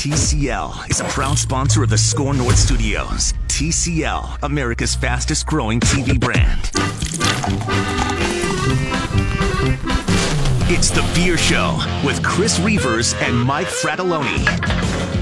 [0.00, 3.34] TCL is a proud sponsor of the Score North Studios.
[3.48, 6.70] TCL, America's fastest growing TV brand.
[10.70, 15.19] It's The Beer Show with Chris Reavers and Mike Fratelloni.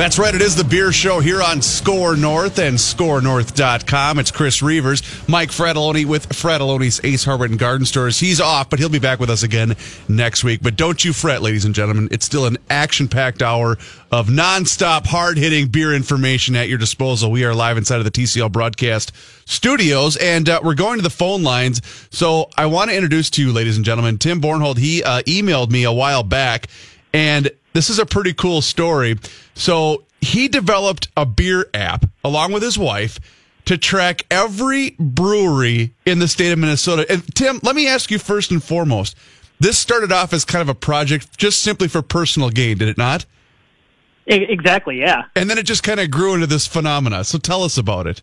[0.00, 0.34] That's right.
[0.34, 4.18] It is the beer show here on Score North and scorenorth.com.
[4.18, 8.18] It's Chris Reavers, Mike Fratelloni with Fratelloni's Ace Hardware and Garden Stores.
[8.18, 9.76] He's off, but he'll be back with us again
[10.08, 10.62] next week.
[10.62, 12.08] But don't you fret, ladies and gentlemen.
[12.10, 13.76] It's still an action packed hour
[14.10, 17.30] of nonstop, hard hitting beer information at your disposal.
[17.30, 19.12] We are live inside of the TCL broadcast
[19.44, 21.82] studios and uh, we're going to the phone lines.
[22.10, 24.78] So I want to introduce to you, ladies and gentlemen, Tim Bornhold.
[24.78, 26.68] He uh, emailed me a while back
[27.12, 29.18] and this is a pretty cool story.
[29.54, 33.18] So he developed a beer app along with his wife
[33.66, 37.06] to track every brewery in the state of Minnesota.
[37.08, 39.16] And Tim, let me ask you first and foremost.
[39.60, 42.98] This started off as kind of a project just simply for personal gain, did it
[42.98, 43.26] not?
[44.26, 45.24] Exactly, yeah.
[45.36, 47.24] And then it just kind of grew into this phenomena.
[47.24, 48.22] So tell us about it.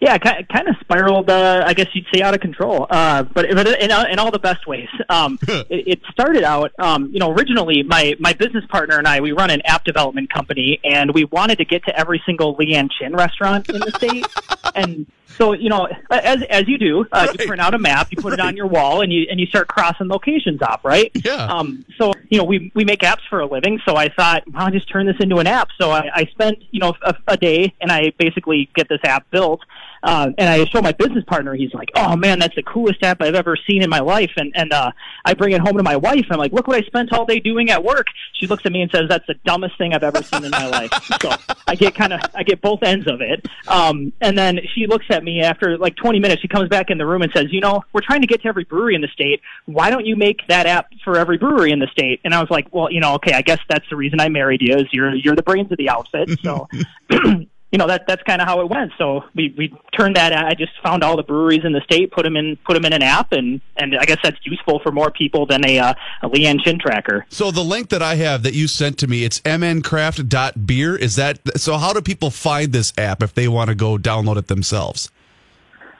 [0.00, 1.28] Yeah, kind of spiraled.
[1.28, 4.38] Uh, I guess you'd say out of control, uh, but, but in, in all the
[4.38, 4.88] best ways.
[5.10, 9.20] Um, it, it started out, um, you know, originally my my business partner and I
[9.20, 12.90] we run an app development company, and we wanted to get to every single Leeann
[12.90, 14.26] Chin restaurant in the state,
[14.74, 17.38] and so you know, as as you do, uh, right.
[17.38, 18.38] you print out a map, you put right.
[18.38, 21.10] it on your wall, and you and you start crossing locations off, right?
[21.14, 21.44] Yeah.
[21.44, 24.64] Um, so you know, we we make apps for a living, so I thought, well,
[24.64, 25.68] I'll just turn this into an app.
[25.78, 29.30] So I, I spent you know a, a day, and I basically get this app
[29.30, 29.60] built
[30.02, 31.54] uh, and I show my business partner.
[31.54, 34.52] He's like, "Oh man, that's the coolest app I've ever seen in my life." And
[34.54, 34.92] and uh,
[35.24, 36.26] I bring it home to my wife.
[36.30, 38.82] I'm like, "Look what I spent all day doing at work." She looks at me
[38.82, 41.30] and says, "That's the dumbest thing I've ever seen in my life." So
[41.66, 43.46] I get kind of I get both ends of it.
[43.68, 46.40] Um, and then she looks at me after like 20 minutes.
[46.40, 48.48] She comes back in the room and says, "You know, we're trying to get to
[48.48, 49.40] every brewery in the state.
[49.66, 52.50] Why don't you make that app for every brewery in the state?" And I was
[52.50, 54.76] like, "Well, you know, okay, I guess that's the reason I married you.
[54.76, 56.68] Is you're you're the brains of the outfit." So.
[57.70, 58.92] you know that that's kind of how it went.
[58.98, 60.32] So we we turned that.
[60.32, 62.92] I just found all the breweries in the state, put them in put them in
[62.92, 66.28] an app, and and I guess that's useful for more people than a uh, a
[66.28, 67.26] Leeann Chin tracker.
[67.28, 70.96] So the link that I have that you sent to me, it's mncraft.beer.
[70.96, 71.76] Is that so?
[71.76, 75.10] How do people find this app if they want to go download it themselves?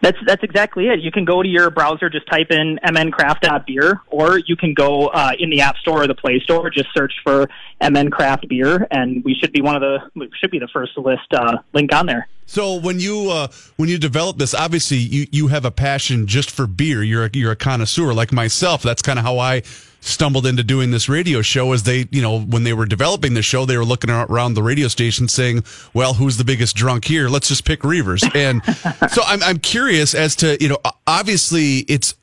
[0.02, 1.00] That's that's exactly it.
[1.00, 5.32] You can go to your browser, just type in mncraft.beer, or you can go uh,
[5.38, 7.48] in the App Store or the Play Store, just search for
[7.82, 11.32] mncraft beer, and we should be one of the should be the first to list
[11.32, 12.28] uh, link on there.
[12.46, 16.50] So when you uh, when you develop this, obviously you you have a passion just
[16.50, 17.02] for beer.
[17.02, 18.82] You're a, you're a connoisseur like myself.
[18.82, 19.62] That's kind of how I
[20.00, 23.42] stumbled into doing this radio show as they, you know, when they were developing the
[23.42, 25.62] show, they were looking around the radio station saying,
[25.94, 27.28] well, who's the biggest drunk here?
[27.28, 28.22] Let's just pick Reavers.
[28.34, 28.62] And
[29.12, 32.14] so I'm, I'm curious as to, you know, obviously it's,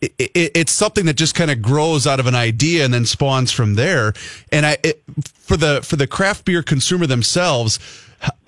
[0.00, 3.04] it, it, it's something that just kind of grows out of an idea and then
[3.04, 4.14] spawns from there.
[4.50, 7.78] And I, it, for the, for the craft beer consumer themselves,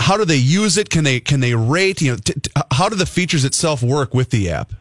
[0.00, 0.90] how do they use it?
[0.90, 4.14] Can they, can they rate, you know, t- t- how do the features itself work
[4.14, 4.72] with the app?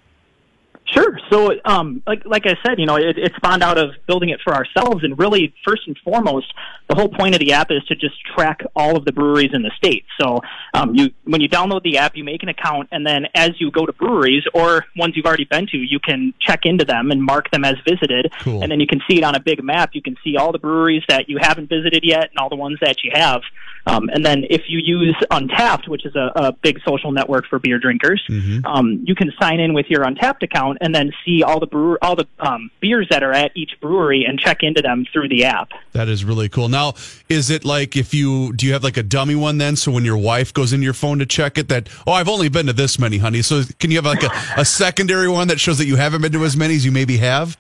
[0.98, 1.20] Sure.
[1.32, 4.40] So, um, like like I said, you know, it, it spawned out of building it
[4.44, 6.52] for ourselves, and really, first and foremost,
[6.90, 9.62] the whole point of the app is to just track all of the breweries in
[9.62, 10.06] the state.
[10.20, 10.40] So,
[10.74, 13.70] um, you when you download the app, you make an account, and then as you
[13.70, 17.22] go to breweries or ones you've already been to, you can check into them and
[17.22, 18.64] mark them as visited, cool.
[18.64, 19.92] and then you can see it on a big map.
[19.94, 22.80] You can see all the breweries that you haven't visited yet, and all the ones
[22.82, 23.42] that you have.
[23.88, 27.58] Um, and then if you use Untappd, which is a, a big social network for
[27.60, 28.66] beer drinkers, mm-hmm.
[28.66, 31.98] um, you can sign in with your Untappd account and then see all the brewer,
[32.02, 35.46] all the um, beers that are at each brewery and check into them through the
[35.46, 35.70] app.
[35.94, 36.70] That is really cool.
[36.70, 36.94] Now,
[37.30, 39.76] is it like if you do you have like a dummy one then?
[39.76, 42.50] So when your wife goes into your phone to check it, that oh, I've only
[42.50, 43.42] been to this many, honey.
[43.42, 46.34] So can you have like a, a secondary one that shows that you haven't been
[46.34, 47.58] to as many as you maybe have?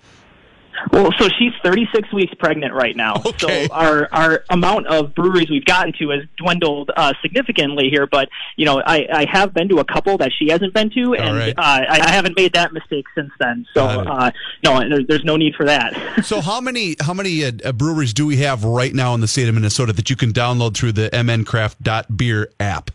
[0.92, 3.16] Well, so she's 36 weeks pregnant right now.
[3.28, 3.68] Okay.
[3.68, 8.08] So our our amount of breweries we've gotten to has dwindled uh, significantly here.
[8.08, 11.14] But you know, I, I have been to a couple that she hasn't been to,
[11.14, 11.54] and right.
[11.58, 13.66] uh, I, I haven't made that mistake since then.
[13.74, 14.32] So uh,
[14.64, 15.94] no, there, there's no need for that.
[16.24, 19.28] so how many how many uh, uh, breweries do we have right now in the
[19.28, 22.92] state of Minnesota that you can download through the mncraft.beer app?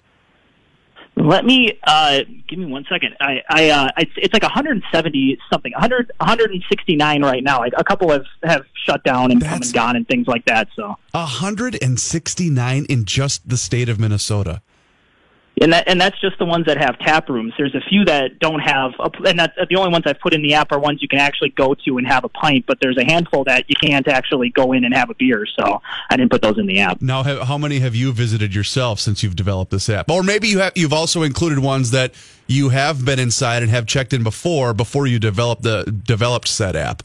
[1.22, 3.16] Let me uh, give me one second.
[3.20, 7.60] I, I uh, it's, it's like 170 something, 100, 169 right now.
[7.60, 10.44] Like a couple have have shut down and That's come and gone and things like
[10.46, 10.68] that.
[10.74, 14.62] So 169 in just the state of Minnesota
[15.60, 17.52] and that and that's just the ones that have tap rooms.
[17.58, 20.42] There's a few that don't have, a, and that's the only ones I've put in
[20.42, 22.64] the app are ones you can actually go to and have a pint.
[22.66, 25.46] But there's a handful that you can't actually go in and have a beer.
[25.46, 27.02] So I didn't put those in the app.
[27.02, 30.10] Now, how many have you visited yourself since you've developed this app?
[30.10, 32.14] Or maybe you have you've also included ones that
[32.46, 36.76] you have been inside and have checked in before before you developed the developed said
[36.76, 37.02] app.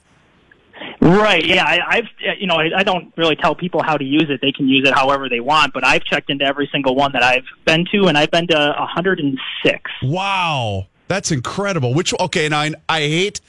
[1.08, 1.46] Right.
[1.46, 1.64] Yeah.
[1.64, 4.42] I, I've you know I, I don't really tell people how to use it.
[4.42, 5.74] They can use it however they want.
[5.74, 8.76] But I've checked into every single one that I've been to, and I've been to
[8.78, 9.92] 106.
[10.04, 11.94] Wow, that's incredible.
[11.94, 13.40] Which okay, and I, I hate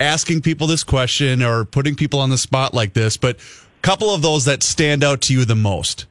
[0.00, 4.10] asking people this question or putting people on the spot like this, but a couple
[4.10, 6.06] of those that stand out to you the most.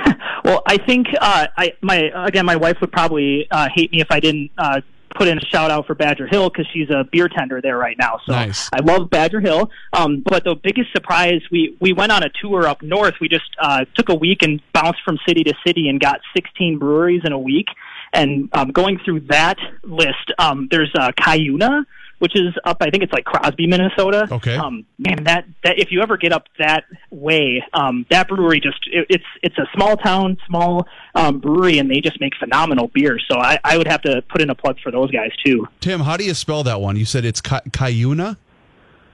[0.45, 4.09] Well, I think uh, I my again my wife would probably uh, hate me if
[4.11, 4.83] I didn't uh,
[5.15, 7.97] put in a shout out for Badger Hill because she's a beer tender there right
[7.99, 8.21] now.
[8.27, 8.69] So Nice.
[8.73, 9.71] I love Badger Hill.
[9.93, 13.15] Um, but the biggest surprise we we went on a tour up north.
[13.21, 16.79] We just uh, took a week and bounced from city to city and got 16
[16.79, 17.67] breweries in a week.
[18.13, 21.85] And um, going through that list, um, there's uh, Cuyuna,
[22.19, 22.79] which is up.
[22.81, 24.29] I think it's like Crosby, Minnesota.
[24.31, 24.57] Okay.
[24.57, 28.79] Um, man, that that if you ever get up that way, um, that brewery just
[28.91, 33.19] it, it's it's a small town, small um, brewery, and they just make phenomenal beer.
[33.31, 35.67] So I, I would have to put in a plug for those guys too.
[35.81, 36.97] Tim, how do you spell that one?
[36.97, 38.37] You said it's Ki- Cuyuna?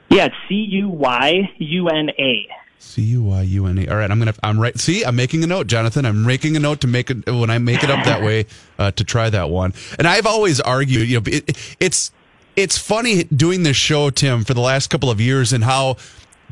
[0.08, 2.48] Yeah, it's C U Y U N A.
[2.80, 3.88] C U Y U N A.
[3.88, 4.34] All right, I'm gonna.
[4.42, 4.76] I'm right.
[4.78, 6.04] See, I'm making a note, Jonathan.
[6.04, 8.46] I'm making a note to make it when I make it up that way
[8.78, 9.74] uh, to try that one.
[9.98, 12.10] And I've always argued, you know, it, it's
[12.62, 15.96] it's funny doing this show, Tim, for the last couple of years, and how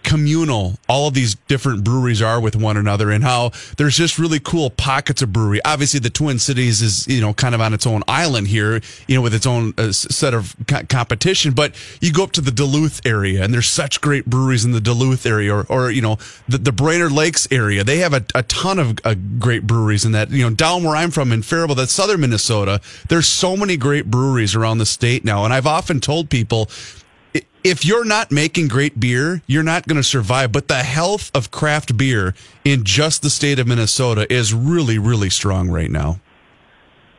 [0.08, 4.40] communal all of these different breweries are with one another and how there's just really
[4.40, 5.60] cool pockets of brewery.
[5.66, 9.14] Obviously the twin cities is you know kind of on its own island here you
[9.14, 11.52] know with its own uh, set of co- competition.
[11.52, 14.81] But you go up to the duluth area and there's such great breweries in the
[14.81, 16.16] duluth area or, or you know
[16.49, 17.84] the, the brainerd lakes area.
[17.84, 20.96] They have a, a ton of uh, great breweries in that you know down where
[20.96, 25.22] i'm from in faribault that's southern minnesota there's so many great breweries around the state
[25.22, 25.44] now.
[25.44, 26.70] And i've often told people
[27.64, 30.52] if you're not making great beer, you're not going to survive.
[30.52, 32.34] But the health of craft beer
[32.64, 36.20] in just the state of Minnesota is really, really strong right now.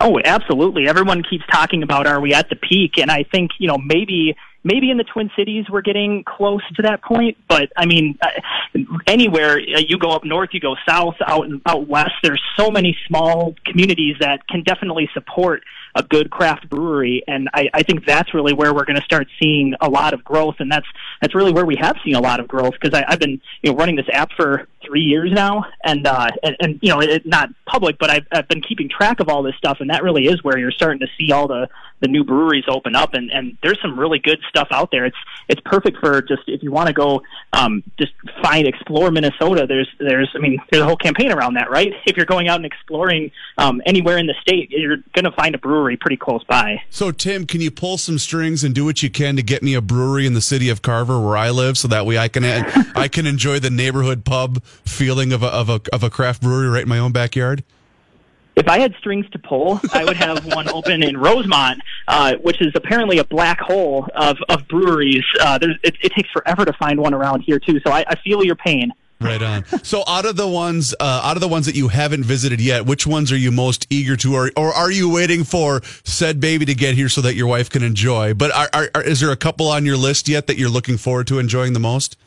[0.01, 0.87] Oh, absolutely.
[0.87, 4.35] Everyone keeps talking about are we at the peak, and I think you know maybe
[4.63, 7.37] maybe in the Twin Cities we're getting close to that point.
[7.49, 11.87] But I mean, uh, anywhere uh, you go up north, you go south, out out
[11.87, 12.13] west.
[12.23, 15.63] There's so many small communities that can definitely support
[15.95, 19.27] a good craft brewery, and I, I think that's really where we're going to start
[19.41, 20.85] seeing a lot of growth, and that's
[21.21, 23.77] that's really where we have seen a lot of growth because I've been you know
[23.77, 27.49] running this app for three years now, and uh, and, and you know it, not
[27.65, 30.43] public, but I've, I've been keeping track of all this stuff, and that really is
[30.43, 31.67] where you're starting to see all the
[32.01, 35.05] the new breweries open up, and and there's some really good stuff out there.
[35.05, 35.17] It's
[35.47, 37.21] it's perfect for just if you want to go
[37.53, 39.65] um, just find explore Minnesota.
[39.67, 41.93] There's there's I mean there's a whole campaign around that, right?
[42.05, 45.55] If you're going out and exploring um, anywhere in the state, you're going to find
[45.55, 46.81] a brewery pretty close by.
[46.89, 49.73] So, Tim, can you pull some strings and do what you can to get me
[49.73, 52.43] a brewery in the city of Carver, where I live, so that way I can
[52.45, 56.69] I can enjoy the neighborhood pub feeling of a of a of a craft brewery
[56.69, 57.63] right in my own backyard?
[58.59, 62.61] If I had strings to pull, I would have one open in Rosemount, uh, which
[62.61, 65.23] is apparently a black hole of, of breweries.
[65.39, 68.15] Uh, there's, it, it takes forever to find one around here too, so I, I
[68.17, 68.91] feel your pain.
[69.21, 69.65] Right on.
[69.83, 72.85] So, out of the ones, uh, out of the ones that you haven't visited yet,
[72.85, 76.65] which ones are you most eager to, or, or are you waiting for said baby
[76.65, 78.33] to get here so that your wife can enjoy?
[78.33, 80.97] But are, are, are, is there a couple on your list yet that you're looking
[80.97, 82.17] forward to enjoying the most?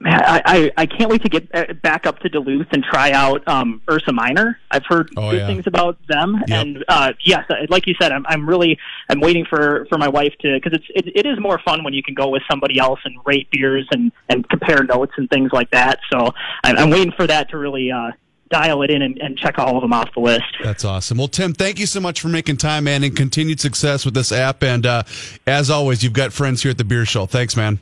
[0.00, 3.10] Man, I, I, I can't wait to get uh, back up to Duluth and try
[3.10, 4.58] out um, Ursa Minor.
[4.70, 5.46] I've heard Oh, good yeah.
[5.48, 6.66] things about them, Yep.
[6.66, 8.78] and uh, yes, uh, like you said, I'm, I'm really
[9.08, 11.94] I'm waiting for, for my wife to because it's it, it is more fun when
[11.94, 15.50] you can go with somebody else and rate beers and, and compare notes and things
[15.52, 15.98] like that.
[16.12, 18.12] So I'm, I'm waiting for that to really uh,
[18.50, 20.44] dial it in and, and check all of them off the list.
[20.62, 21.18] That's awesome.
[21.18, 24.30] Well, Tim, thank you so much for making time, man, and continued success with this
[24.30, 24.62] app.
[24.62, 25.02] And uh,
[25.46, 27.26] as always, you've got friends here at the Beer Show.
[27.26, 27.80] Thanks, man.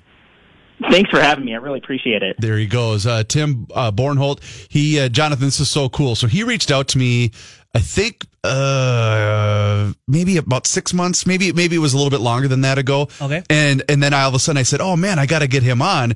[0.91, 1.55] Thanks for having me.
[1.55, 2.37] I really appreciate it.
[2.39, 3.07] There he goes.
[3.07, 4.41] Uh, Tim uh, Bornholt.
[4.71, 6.15] He, uh, Jonathan, this is so cool.
[6.15, 7.33] So he reached out to me,
[7.75, 12.49] I think, uh, maybe about six months, maybe, maybe it was a little bit longer
[12.49, 13.09] than that ago.
[13.21, 13.43] Okay.
[13.49, 15.49] And, and then I, all of a sudden I said, oh man, I got to
[15.49, 16.15] get him on.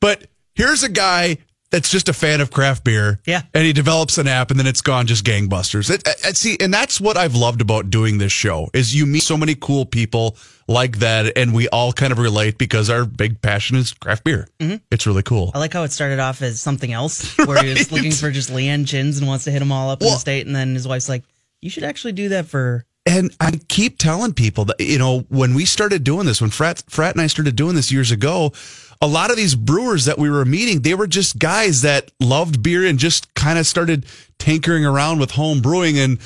[0.00, 1.38] But here's a guy
[1.70, 3.20] that's just a fan of craft beer.
[3.26, 3.42] Yeah.
[3.54, 5.90] And he develops an app and then it's gone just gangbusters.
[5.90, 9.06] It, it- it- see, and that's what I've loved about doing this show is you
[9.06, 10.36] meet so many cool people
[10.66, 14.48] like that and we all kind of relate because our big passion is craft beer.
[14.60, 14.76] Mm-hmm.
[14.90, 15.50] It's really cool.
[15.54, 18.50] I like how it started off as something else, where he was looking for just
[18.50, 20.86] Leeann Chins and wants to hit them all up in the state, and then his
[20.86, 21.24] wife's like,
[21.60, 25.54] "You should actually do that for." And I keep telling people that, you know, when
[25.54, 28.52] we started doing this, when Frat, Frat and I started doing this years ago,
[29.00, 32.62] a lot of these brewers that we were meeting, they were just guys that loved
[32.62, 34.04] beer and just kind of started
[34.38, 35.98] tinkering around with home brewing.
[35.98, 36.18] And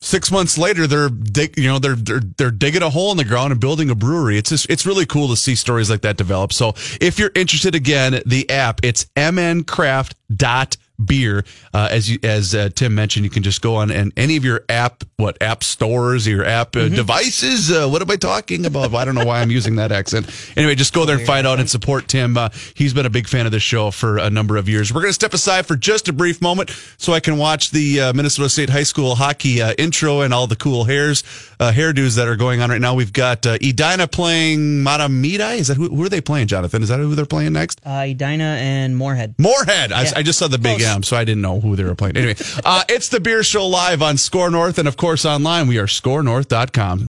[0.00, 3.24] six months later, they're, dig, you know, they're, they're, they're digging a hole in the
[3.24, 4.38] ground and building a brewery.
[4.38, 6.52] It's just, it's really cool to see stories like that develop.
[6.52, 10.81] So if you're interested again, the app, it's mncraft.beer.
[11.06, 11.44] beer.
[11.74, 14.44] Uh, as you, as uh, Tim mentioned, you can just go on and any of
[14.44, 17.70] your app, what app stores, your app uh, devices.
[17.70, 18.94] Uh, what am I talking about?
[18.94, 20.28] I don't know why I'm using that accent.
[20.56, 22.36] Anyway, just go there and find out and support Tim.
[22.36, 24.92] Uh, he's been a big fan of this show for a number of years.
[24.92, 28.00] We're going to step aside for just a brief moment so I can watch the
[28.00, 31.22] uh, Minnesota State High School hockey uh, intro and all the cool hairs,
[31.60, 32.94] uh, hairdos that are going on right now.
[32.94, 35.58] We've got uh, Edina playing Matamidi.
[35.58, 36.82] Is that who, who are they playing, Jonathan?
[36.82, 37.80] Is that who they're playing next?
[37.84, 39.34] Uh, Edina and Moorhead.
[39.38, 39.92] Moorhead.
[39.92, 40.12] I, Yeah.
[40.16, 40.91] I just saw the big Close.
[40.92, 42.16] M, so I didn't know who they were playing.
[42.16, 45.66] Anyway, uh, it's the Beer Show live on Score North, and of course online.
[45.66, 47.06] We are scorenorth.com.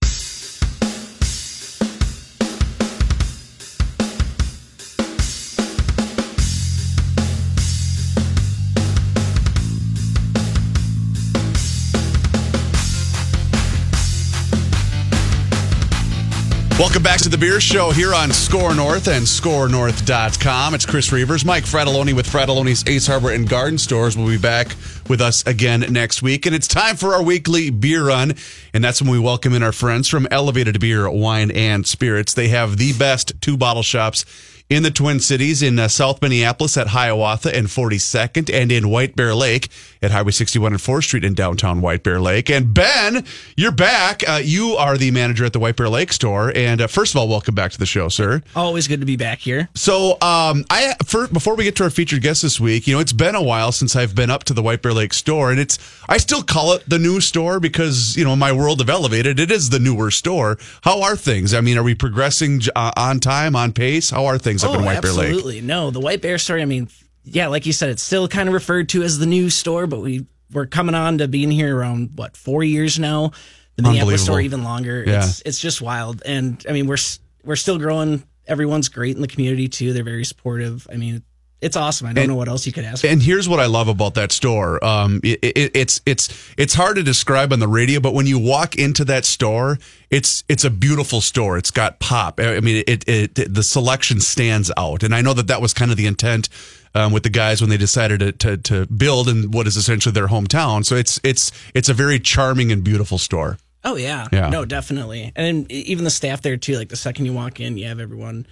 [17.08, 20.74] back to the Beer Show here on Score North and ScoreNorth.com.
[20.74, 24.76] It's Chris Reavers, Mike Fratelloni with Fratelloni's Ace Hardware and Garden Stores We'll be back
[25.10, 26.46] with us again next week.
[26.46, 28.34] And it's time for our weekly beer run.
[28.74, 32.34] And that's when we welcome in our friends from Elevated Beer, Wine, and Spirits.
[32.34, 34.26] They have the best two bottle shops
[34.70, 39.16] in the Twin Cities in uh, South Minneapolis at Hiawatha and 42nd, and in White
[39.16, 39.70] Bear Lake
[40.02, 42.50] at Highway 61 and 4th Street in downtown White Bear Lake.
[42.50, 44.28] And Ben, you're back.
[44.28, 46.52] Uh, you are the manager at the White Bear Lake store.
[46.54, 48.42] And uh, first of all, welcome back to the show, sir.
[48.56, 49.70] Always good to be back here.
[49.74, 53.00] So, um, I for, before we get to our featured guest this week, you know,
[53.00, 55.60] it's been a while since I've been up to the White Bear Lake store, and
[55.60, 55.78] it's
[56.10, 59.52] I still call it the new store because you know my world of elevated, it
[59.52, 60.58] is the newer store.
[60.82, 61.54] How are things?
[61.54, 64.10] I mean, are we progressing uh, on time, on pace?
[64.10, 65.28] How are things up in White Bear Lake?
[65.28, 65.62] Oh, absolutely.
[65.62, 66.62] No, the White Bear story.
[66.62, 66.90] I mean,
[67.24, 70.02] yeah, like you said, it's still kind of referred to as the new store, but
[70.02, 73.32] we we're coming on to being here around what four years now.
[73.76, 75.04] The Minneapolis store even longer.
[75.06, 75.20] Yeah.
[75.20, 76.98] It's it's just wild, and I mean we're
[77.44, 78.24] we're still growing.
[78.48, 79.94] Everyone's great in the community too.
[79.94, 80.88] They're very supportive.
[80.92, 81.22] I mean,
[81.62, 82.08] it's awesome.
[82.08, 83.02] I don't And- know what else you could ask.
[83.02, 83.08] for.
[83.08, 84.84] And here's what I love about that store.
[84.86, 88.38] Um, it, it, it's it's it's hard to describe on the radio, but when you
[88.38, 89.80] walk into that store,
[90.12, 91.58] it's it's a beautiful store.
[91.58, 92.40] It's got pop.
[92.40, 95.90] I mean, it, it, the selection stands out, and I know that that was kind
[95.92, 96.50] of the intent
[96.94, 100.14] um, with the guys when they decided to, to to build in what is essentially
[100.14, 100.86] their hometown.
[100.86, 103.58] So it's it's it's a very charming and beautiful store.
[103.84, 104.28] Oh yeah.
[104.32, 104.50] Yeah.
[104.50, 105.32] No, definitely.
[105.36, 106.76] And even the staff there too.
[106.78, 108.46] Like the second you walk in, you have everyone.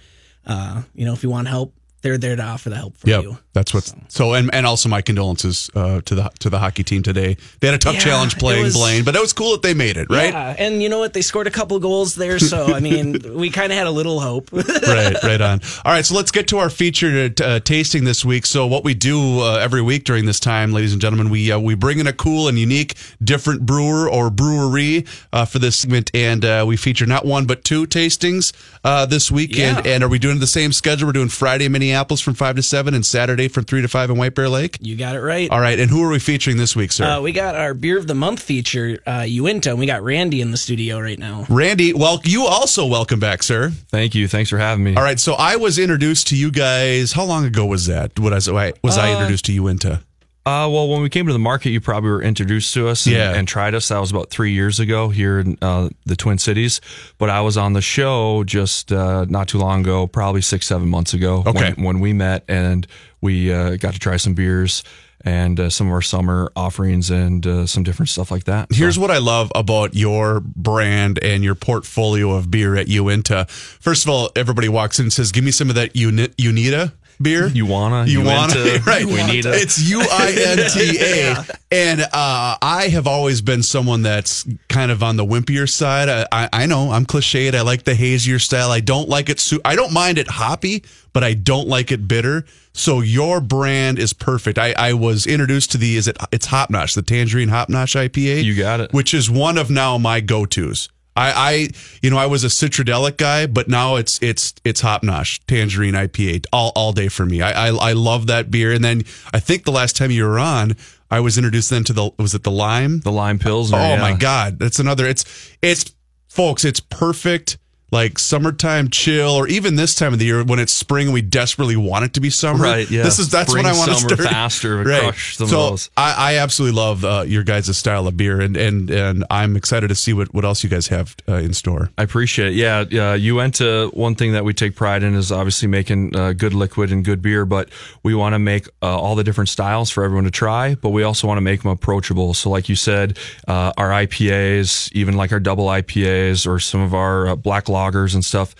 [0.46, 1.74] Uh, you know, if you want help,
[2.06, 3.38] they're there to offer the help for Yep, you.
[3.52, 3.92] that's what.
[4.08, 7.36] So, and and also my condolences uh, to the to the hockey team today.
[7.60, 9.74] They had a tough Yeah, challenge playing was- Blaine, but it was cool that they
[9.74, 10.32] made it, right?
[10.32, 11.12] Yeah, and you know what?
[11.14, 14.20] They scored a couple goals there, so I mean, we kind of had a little
[14.20, 14.52] hope.
[14.52, 15.60] right, right on.
[15.84, 18.46] All right, so let's get to our featured uh, tasting this week.
[18.46, 21.58] So, what we do uh, every week during this time, ladies and gentlemen, we uh,
[21.58, 26.10] we bring in a cool and unique, different brewer or brewery uh, for this segment,
[26.14, 28.52] and uh, we feature not one but two tastings
[28.84, 29.58] uh, this week.
[29.58, 29.92] And, Yeah.
[29.94, 31.06] and are we doing the same schedule?
[31.08, 34.10] We're doing Friday in Minneapolis from five to seven, and Saturday from three to five
[34.10, 34.76] in White Bear Lake.
[34.82, 35.50] you got it right.
[35.50, 37.06] All right, and who are we featuring this week, sir?
[37.06, 40.42] Uh, we got our beer of the month feature, uh, Uinta, and we got Randy
[40.42, 41.46] in the studio right now.
[41.48, 43.70] Randy, well, you also welcome back, sir.
[43.88, 44.28] Thank you.
[44.28, 44.94] Thanks for having me.
[44.94, 47.12] All right, so I was introduced to you guys.
[47.12, 48.18] How long ago was that?
[48.18, 50.02] What was I was I introduced to you into?
[50.46, 53.16] Uh, well, when we came to the market, you probably were introduced to us and,
[53.16, 53.34] Yeah.
[53.34, 53.88] and tried us.
[53.88, 56.80] That was about three years ago here in uh, the Twin Cities.
[57.18, 60.88] But I was on the show just uh, not too long ago, probably six, seven
[60.88, 61.72] months ago, Okay.
[61.74, 62.86] when, when we met and
[63.20, 64.84] we uh, got to try some beers
[65.24, 68.72] and uh, some of our summer offerings and uh, some different stuff like that.
[68.72, 73.46] So- Here's what I love about your brand and your portfolio of beer at Uinta.
[73.48, 76.92] First of all, everybody walks in and says, "Give me some of that Uni- Unita
[77.20, 79.04] beer." You wanna, You wanna, into, right?
[79.04, 83.62] we need a- It's U I N T A, and uh, I have always been
[83.62, 86.08] someone that's kind of on the wimpier side.
[86.08, 87.54] I, I, I know I'm cliched.
[87.54, 88.70] I like the hazier style.
[88.70, 89.40] I don't like it.
[89.40, 92.44] Su- I don't mind it hoppy, but I don't like it bitter.
[92.72, 94.58] So your brand is perfect.
[94.58, 97.94] I, I was introduced to the is it it's Hop Nosh, the Tangerine Hop Nosh
[98.08, 98.44] IPA.
[98.44, 98.92] You got it.
[98.92, 100.90] Which is one of now my go tos.
[101.16, 101.68] I, I,
[102.02, 105.94] you know, I was a citradelic guy, but now it's it's it's Hop Nosh Tangerine
[105.94, 107.40] IPA all all day for me.
[107.40, 108.72] I, I I love that beer.
[108.72, 110.76] And then I think the last time you were on,
[111.10, 113.00] I was introduced then to the was it the lime?
[113.00, 113.72] the lime pills.
[113.72, 114.00] oh yeah.
[114.00, 115.06] my god, that's another.
[115.06, 115.24] It's
[115.62, 115.94] it's
[116.28, 117.58] folks, it's perfect.
[117.92, 121.22] Like summertime chill, or even this time of the year when it's spring and we
[121.22, 122.64] desperately want it to be summer.
[122.64, 123.04] Right, yeah.
[123.04, 125.90] This is that's Spring, when I want to summer start faster, crush some of so.
[125.96, 129.88] I, I absolutely love uh, your guys' style of beer, and and and I'm excited
[129.88, 131.90] to see what what else you guys have uh, in store.
[131.96, 132.54] I appreciate it.
[132.54, 133.14] Yeah, yeah.
[133.14, 137.04] Uinta one thing that we take pride in is obviously making uh, good liquid and
[137.04, 137.68] good beer, but
[138.02, 141.02] we want to make uh, all the different styles for everyone to try, but we
[141.02, 142.34] also want to make them approachable.
[142.34, 146.94] So, like you said, uh, our IPAs, even like our double IPAs or some of
[146.94, 148.54] our uh, black lagers and stuff,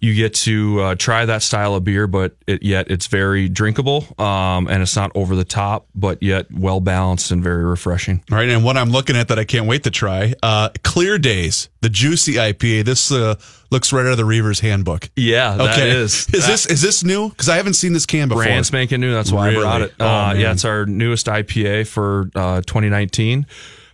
[0.00, 4.06] you get to uh, try that style of beer, but it, yet it's very drinkable
[4.16, 8.22] um, and it's not over the top, but yet well balanced and very refreshing.
[8.30, 11.18] All right, and what I'm looking at that I can't wait to try, uh, Clear
[11.18, 12.84] Days, the juicy IPA.
[12.84, 13.34] This uh,
[13.72, 15.10] looks right out of the Reaver's handbook.
[15.16, 16.28] Yeah, that Okay, is.
[16.32, 17.30] is this is this new?
[17.30, 18.44] Because I haven't seen this can before.
[18.44, 19.12] brand spanking new.
[19.12, 19.58] That's why Really?
[19.58, 19.94] I brought it.
[19.98, 23.46] Oh, Uh, yeah, it's our newest IPA for uh, 2019.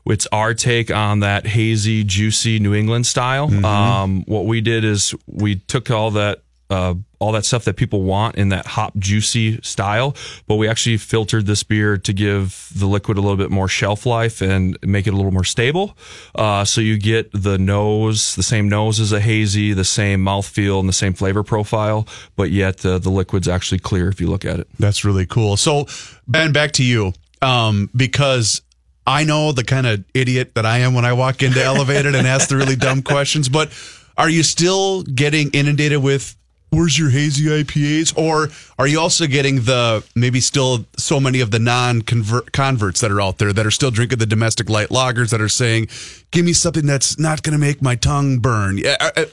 [0.07, 3.49] It's our take on that hazy, juicy New England style.
[3.49, 3.65] Mm-hmm.
[3.65, 6.41] Um, what we did is we took all that.
[6.71, 10.15] Uh, all that stuff that people want in that hop juicy style,
[10.47, 14.05] but we actually filtered this beer to give the liquid a little bit more shelf
[14.05, 15.97] life and make it a little more stable.
[16.35, 20.81] Uh, so you get the nose, the same nose as a hazy, the same mouthfeel,
[20.81, 24.45] and the same flavor profile, but yet uh, the liquid's actually clear if you look
[24.45, 24.69] at it.
[24.79, 25.57] That's really cool.
[25.57, 25.87] So,
[26.27, 28.63] Ben, back to you, um, because
[29.07, 32.27] I know the kind of idiot that I am when I walk into Elevated and
[32.27, 33.49] ask the really dumb questions.
[33.49, 33.71] But
[34.17, 36.37] are you still getting inundated with?
[36.71, 38.19] Where's your hazy IPAs?
[38.19, 38.49] Or
[38.81, 43.21] are you also getting the maybe still so many of the non converts that are
[43.21, 45.89] out there that are still drinking the domestic light lagers that are saying,
[46.33, 48.85] "Give me something that's not going to make my tongue burn"?
[48.85, 49.25] Uh, uh,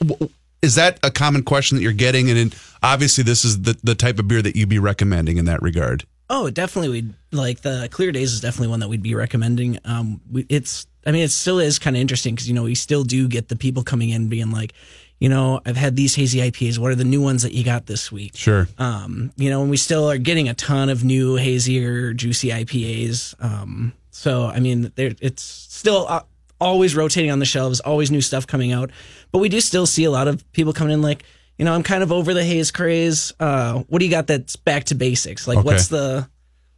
[0.62, 2.30] is that a common question that you're getting?
[2.30, 5.60] And obviously, this is the, the type of beer that you'd be recommending in that
[5.60, 6.04] regard.
[6.30, 6.88] Oh, definitely.
[6.88, 9.78] We'd like the Clear Days is definitely one that we'd be recommending.
[9.84, 12.74] Um, we, it's, I mean, it still is kind of interesting because you know we
[12.74, 14.72] still do get the people coming in being like,
[15.18, 16.78] you know, I've had these hazy IPAs.
[16.78, 18.32] What are the new ones that you got this week?
[18.34, 18.66] Sure.
[18.78, 23.34] Um, you know, and we still are getting a ton of new hazier, juicy IPAs.
[23.38, 26.22] Um, so I mean, there it's still uh,
[26.60, 28.90] always rotating on the shelves, always new stuff coming out.
[29.32, 31.24] But we do still see a lot of people coming in like,
[31.62, 33.32] you know, I'm kind of over the haze craze.
[33.38, 35.46] Uh, what do you got that's back to basics?
[35.46, 35.66] Like, Okay.
[35.66, 36.28] what's the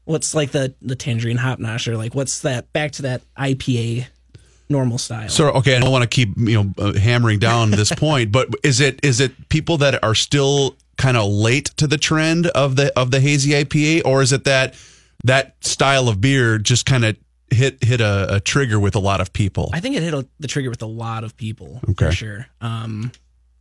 [0.05, 4.05] what's like the the tangerine hop nosh or like what's that back to that IPA
[4.69, 5.31] normal style?
[5.31, 8.49] So okay, I don't want to keep you know uh, hammering down this point, but
[8.62, 12.76] is it is it people that are still kind of late to the trend of
[12.76, 14.75] the of the hazy IPA, or is it that
[15.25, 17.17] that style of beer just kind of
[17.50, 19.71] hit hit a, a trigger with a lot of people?
[19.73, 22.05] I think it hit a, the trigger with a lot of people Okay.
[22.09, 22.47] for sure.
[22.61, 23.12] Um,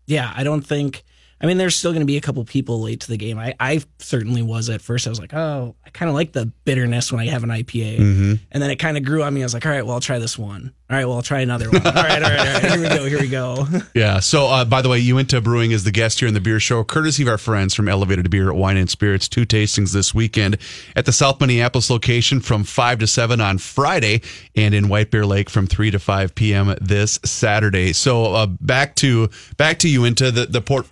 [0.06, 1.06] yeah, I don't think.
[1.44, 3.38] I mean, there's still going to be a couple people late to the game.
[3.38, 5.06] I, I certainly was at first.
[5.06, 8.00] I was like, oh, I kind of like the bitterness when I have an IPA,
[8.00, 8.34] Mm-hmm.
[8.52, 9.42] and then it kind of grew on me.
[9.42, 10.74] I was like, all right, well, I'll try this one.
[10.90, 11.86] All right, well, I'll try another one.
[11.86, 12.64] All right, all right, all right.
[12.72, 13.06] Here we go.
[13.06, 13.68] Here we go.
[13.96, 14.20] Yeah.
[14.20, 16.84] So, uh, by the way, Uinta brewing is the guest here in the beer show,
[16.84, 19.28] courtesy of our friends from Elevated Beer, at Wine and Spirits.
[19.28, 20.58] Two tastings this weekend
[20.96, 24.22] at the South Minneapolis location from five to seven on Friday,
[24.56, 26.76] and in White Bear Lake from three to five p.m.
[26.82, 27.92] this Saturday.
[27.94, 30.88] So, uh, back to back to you into the the port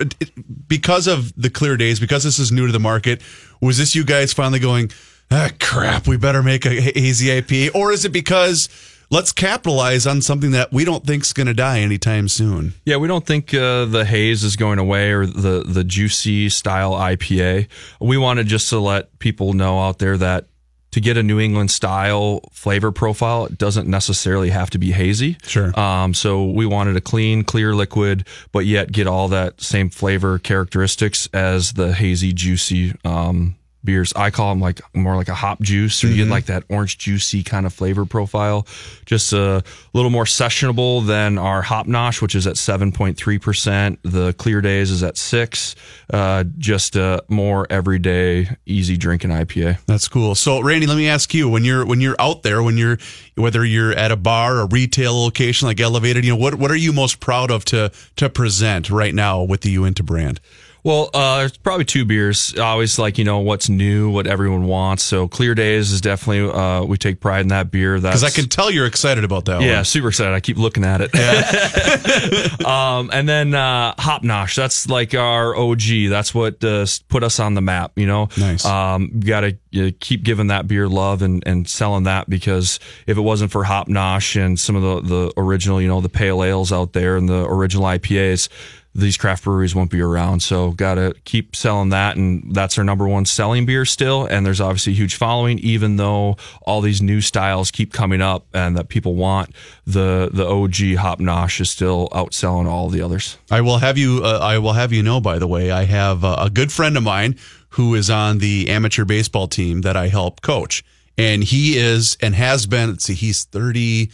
[0.67, 3.21] because of the clear days, because this is new to the market.
[3.61, 4.91] Was this you guys finally going?
[5.29, 8.67] Ah, crap, we better make a hazy IPA, or is it because
[9.09, 12.73] let's capitalize on something that we don't think's going to die anytime soon?
[12.85, 16.93] Yeah, we don't think uh, the haze is going away or the the juicy style
[16.93, 17.67] IPA.
[17.99, 20.47] We wanted just to let people know out there that
[20.91, 25.37] to get a New England style flavor profile, it doesn't necessarily have to be hazy.
[25.43, 25.77] Sure.
[25.79, 30.37] Um, so we wanted a clean, clear liquid, but yet get all that same flavor
[30.37, 34.13] characteristics as the hazy, juicy um, beers.
[34.15, 36.97] I call them like more like a hop juice, or you get like that orange
[36.97, 38.67] juicy kind of flavor profile.
[39.05, 39.63] Just a
[39.93, 43.99] little more sessionable than our hop nosh, which is at seven point three percent.
[44.03, 45.75] The clear days is at six.
[46.11, 49.79] Uh, just a more everyday, easy drinking IPA.
[49.85, 50.35] That's cool.
[50.35, 52.97] So, Randy, let me ask you: when you're when you're out there, when you're
[53.35, 56.75] whether you're at a bar, a retail location like Elevated, you know what what are
[56.75, 60.39] you most proud of to to present right now with the Uinta brand?
[60.83, 62.55] Well, uh, there's probably two beers.
[62.57, 65.03] I always like, you know, what's new, what everyone wants.
[65.03, 67.99] So Clear Days is definitely, uh, we take pride in that beer.
[67.99, 69.61] That's, Because I can tell you're excited about that.
[69.61, 69.85] yeah, one.
[69.85, 70.33] super excited.
[70.33, 72.65] I keep looking at it.
[72.65, 76.09] um, and then uh, Hop Nosh, that's like our OG.
[76.09, 78.29] That's what uh, put us on the map, you know?
[78.37, 78.65] Nice.
[78.65, 83.17] Um, got to you keep giving that beer love and, and selling that because if
[83.17, 86.43] it wasn't for Hop Nosh and some of the, the original, you know, the pale
[86.43, 88.49] ales out there and the original IPAs,
[88.93, 90.41] these craft breweries won't be around.
[90.41, 92.17] So got to keep selling that.
[92.17, 94.25] And that's our number one selling beer still.
[94.25, 98.45] And there's obviously a huge following, even though all these new styles keep coming up
[98.53, 99.55] and that people want.
[99.85, 103.37] The, the OG Hop Nosh is still outselling all the others.
[103.49, 104.21] I will have you.
[104.23, 105.21] Uh, I will have you know.
[105.21, 107.37] By the way, I have uh, a good friend of mine
[107.69, 110.83] who is on the amateur baseball team that I help coach,
[111.17, 112.89] and he is and has been.
[112.89, 114.11] Let's see, he's thirty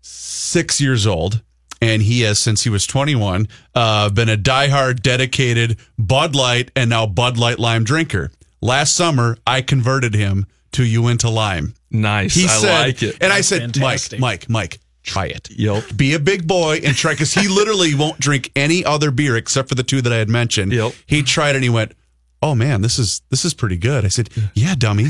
[0.00, 1.42] six years old.
[1.80, 6.90] And he has, since he was 21, uh, been a diehard, dedicated Bud Light and
[6.90, 8.32] now Bud Light Lime drinker.
[8.60, 11.74] Last summer, I converted him to Uinta Lime.
[11.90, 12.34] Nice.
[12.34, 13.16] He I said, like it.
[13.20, 14.18] and I said, fantastic.
[14.18, 15.48] Mike, Mike, Mike, try it.
[15.50, 15.96] Yep.
[15.96, 19.68] Be a big boy and try because he literally won't drink any other beer except
[19.68, 20.72] for the two that I had mentioned.
[20.72, 20.92] Yep.
[21.06, 21.92] He tried and he went,
[22.42, 25.08] "Oh man, this is this is pretty good." I said, "Yeah, dummy,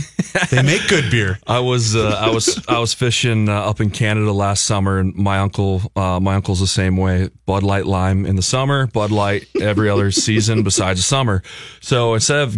[0.51, 3.91] they make good beer." I was uh, I was I was fishing uh, up in
[3.91, 7.31] Canada last summer, and my uncle uh, my uncle's the same way.
[7.47, 11.43] Bud Light lime in the summer, Bud Light every other season besides the summer.
[11.81, 12.57] So instead of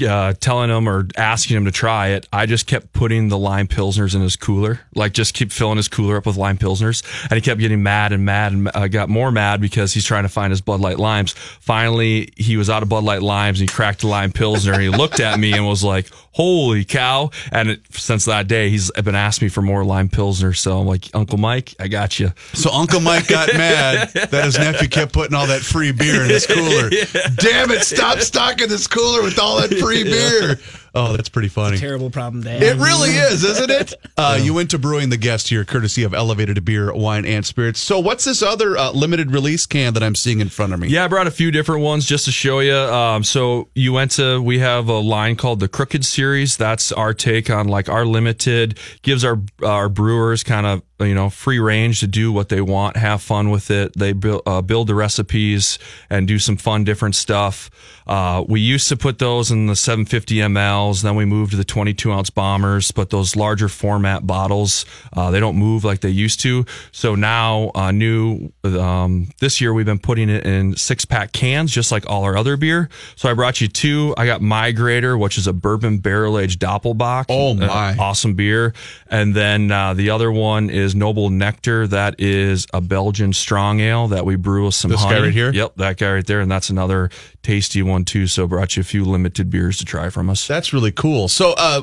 [0.00, 3.68] uh, telling him or asking him to try it, I just kept putting the lime
[3.68, 7.32] pilsners in his cooler, like just keep filling his cooler up with lime pilsners, and
[7.32, 10.28] he kept getting mad and mad and uh, got more mad because he's trying to
[10.28, 11.32] find his Bud Light limes.
[11.32, 13.60] Finally, he was out of Bud Light limes.
[13.60, 14.72] And he cracked the lime pilsner.
[14.74, 18.70] and he looked at me and was like, "Holy cow!" And it, since that day,
[18.70, 20.52] he's been asking me for more lime pilsner.
[20.52, 22.32] So I'm like, Uncle Mike, I got you.
[22.52, 26.30] So Uncle Mike got mad that his nephew kept putting all that free beer in
[26.30, 26.90] his cooler.
[27.36, 27.82] Damn it!
[27.82, 30.56] Stop stocking this cooler with all that free beer.
[30.94, 31.76] Oh, that's pretty funny.
[31.76, 33.94] Terrible problem to It really is, isn't it?
[34.16, 37.78] Uh, Uinta brewing the guest here, courtesy of Elevated Beer, Wine, and Spirits.
[37.78, 40.88] So, what's this other uh, limited release can that I'm seeing in front of me?
[40.88, 42.74] Yeah, I brought a few different ones just to show you.
[42.74, 46.56] Um, so Uinta, we have a line called the Crooked Series.
[46.56, 51.30] That's our take on like our limited, gives our our brewers kind of you know
[51.30, 53.96] free range to do what they want, have fun with it.
[53.96, 55.78] They build uh, build the recipes
[56.10, 57.70] and do some fun different stuff.
[58.06, 61.02] Uh, we used to put those in the 750 mLs.
[61.02, 65.40] Then we moved to the 22 ounce bombers, but those larger format bottles, uh, they
[65.40, 66.64] don't move like they used to.
[66.90, 71.70] So now, uh, new um, this year, we've been putting it in six pack cans,
[71.70, 72.88] just like all our other beer.
[73.14, 74.14] So I brought you two.
[74.16, 77.26] I got Migrator, which is a bourbon barrel aged Doppelbock.
[77.28, 77.96] Oh, Uh, my.
[77.98, 78.72] awesome beer.
[79.10, 81.86] And then uh, the other one is Noble Nectar.
[81.86, 85.52] That is a Belgian strong ale that we brew with some This guy right here?
[85.52, 86.40] Yep, that guy right there.
[86.40, 87.10] And that's another
[87.42, 88.26] tasty one too.
[88.26, 90.46] So brought you a few limited beers to try from us.
[90.46, 91.28] That's really cool.
[91.28, 91.82] So, uh,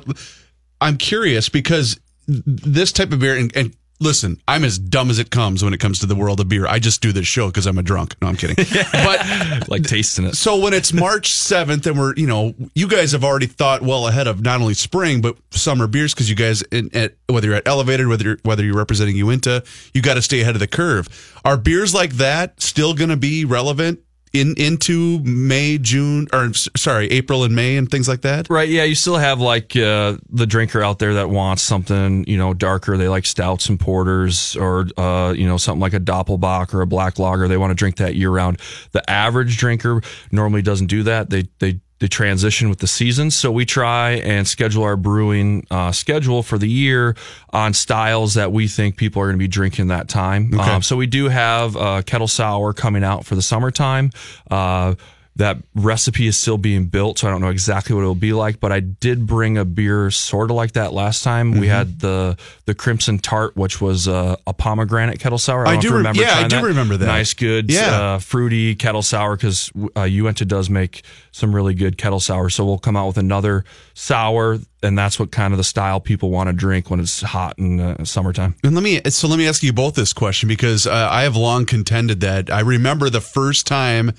[0.81, 5.29] I'm curious because this type of beer, and, and listen, I'm as dumb as it
[5.29, 6.67] comes when it comes to the world of beer.
[6.67, 8.15] I just do this show because I'm a drunk.
[8.21, 8.55] No, I'm kidding.
[8.91, 10.35] but like tasting it.
[10.35, 14.07] So when it's March 7th and we're, you know, you guys have already thought well
[14.07, 17.57] ahead of not only spring but summer beers because you guys in, at whether you're
[17.57, 20.67] at Elevated whether you're, whether you're representing Uinta, you got to stay ahead of the
[20.67, 21.07] curve.
[21.43, 23.99] Are beers like that still going to be relevant
[24.39, 28.49] in into May, June or sorry, April and May and things like that?
[28.49, 32.37] Right, yeah, you still have like uh, the drinker out there that wants something, you
[32.37, 32.97] know, darker.
[32.97, 36.87] They like stouts and porters, or uh, you know, something like a Doppelbock or a
[36.87, 37.47] black lager.
[37.47, 38.59] They want to drink that year round.
[38.91, 41.29] The average drinker normally doesn't do that.
[41.29, 43.35] They they they transition with the seasons.
[43.35, 47.15] So we try and schedule our brewing uh, schedule for the year
[47.51, 50.49] on styles that we think people are going to be drinking that time.
[50.75, 54.11] Um, so we do have uh, kettle sour coming out for the summertime.
[54.51, 54.95] Uh,
[55.37, 58.59] that recipe is still being built, so I don't know exactly what it'll be like.
[58.61, 61.51] But I did bring a beer sort of like that last time.
[61.51, 61.59] Mm-hmm.
[61.59, 65.67] We had the the Crimson Tart, which was uh, a pomegranate kettle sour.
[65.67, 66.21] I know do re- remember.
[66.21, 67.05] yeah, I do remember that.
[67.05, 68.13] Nice, good, Yeah.
[68.15, 72.49] uh, fruity kettle sour because uh, Uinta does make some really good kettle sour.
[72.49, 76.29] So we'll come out with another sour, and that's what kind of the style people
[76.31, 78.55] want to drink when it's hot in uh, summertime.
[78.63, 81.35] And let me so let me ask you both this question because uh, I have
[81.35, 84.13] long contended that I remember the first time,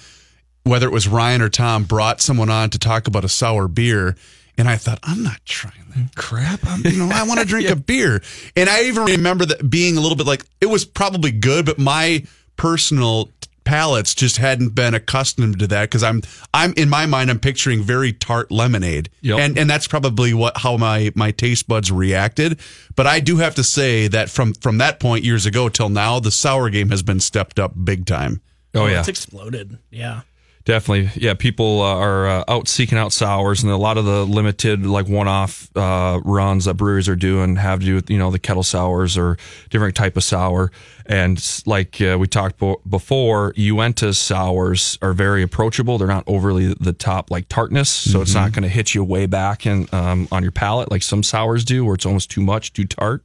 [0.67, 4.17] whether it was Ryan or Tom, brought someone on to talk about a sour beer,
[4.59, 6.61] and I thought I'm not trying that crap.
[6.67, 8.21] I'm, you know, I want to drink a beer,
[8.57, 11.79] and I even remember that being a little bit like it was probably good, but
[11.79, 12.25] my
[12.57, 13.31] personal
[13.65, 16.23] palates just hadn't been accustomed to that because I'm
[16.55, 19.39] I'm in my mind I'm picturing very tart lemonade Yep.
[19.41, 22.61] and and that's probably what how my my taste buds reacted
[22.95, 26.21] but I do have to say that from from that point years ago till now
[26.21, 28.41] the sour game has been stepped up big time
[28.73, 29.79] Oh, oh yeah, It's exploded.
[29.91, 30.21] Yeah.
[30.67, 31.35] Definitely, yeah.
[31.35, 35.07] People uh, are uh, out seeking out sours, and a lot of the limited, like
[35.07, 38.65] one-off uh, runs that breweries are doing have to do with you know the kettle
[38.65, 39.39] sours or
[39.71, 40.73] different type of sour.
[41.09, 45.99] And like uh, we talked bo- before, Uinta sours are very approachable.
[45.99, 49.27] They're not overly the top like tartness, so it's not going to hit you way
[49.27, 52.73] back and um, on your palate like some sours do, where it's almost too much,
[52.73, 53.23] too tart.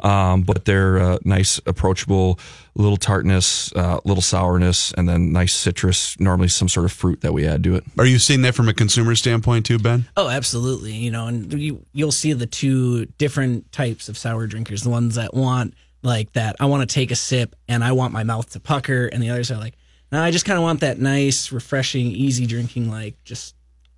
[0.00, 2.38] Um, but they're uh, nice, approachable,
[2.76, 6.18] little tartness, uh, little sourness, and then nice citrus.
[6.20, 7.84] Normally, some sort of fruit that we add to it.
[7.98, 10.92] are you seeing that from a consumer standpoint too Ben Oh, absolutely.
[10.92, 14.82] You know, and you you'll see the two different types of sour drinkers.
[14.82, 18.12] The ones that want like that, I want to take a sip and I want
[18.12, 19.74] my mouth to pucker, and the others are like,
[20.10, 23.54] no, I just kind of want that nice, refreshing, easy drinking, like just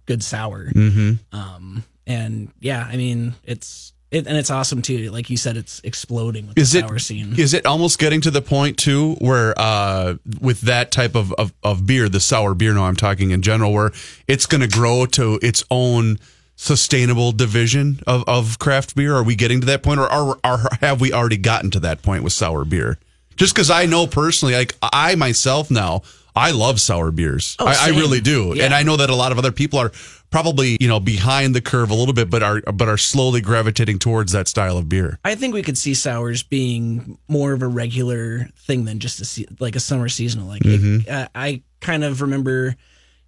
[0.07, 0.67] good sour.
[0.67, 1.37] Mm-hmm.
[1.37, 5.11] Um, and yeah, I mean, it's it, and it's awesome too.
[5.13, 7.39] Like you said, it's exploding with is the it sour scene.
[7.39, 11.53] is it almost getting to the point too where uh with that type of of,
[11.63, 13.93] of beer the sour beer now I'm talking in general where
[14.27, 16.19] it's going to grow to its own
[16.65, 19.15] sustainable division of, of craft beer?
[19.15, 22.03] Are we getting to that point, or are, are have we already gotten to that
[22.03, 22.99] point with sour beer?
[23.37, 26.03] Just because I know personally, like I myself now,
[26.37, 27.57] I love sour beers.
[27.59, 28.65] Oh, I, I really do, Yeah.
[28.67, 29.91] and I know that a lot of other people are
[30.31, 33.99] probably you know behind the curve a little bit, but are but are slowly gravitating
[33.99, 35.19] towards that style of beer.
[35.25, 39.25] I think we could see sours being more of a regular thing than just a
[39.25, 40.47] se- like a summer seasonal.
[40.49, 42.77] Like it, uh, I kind of remember,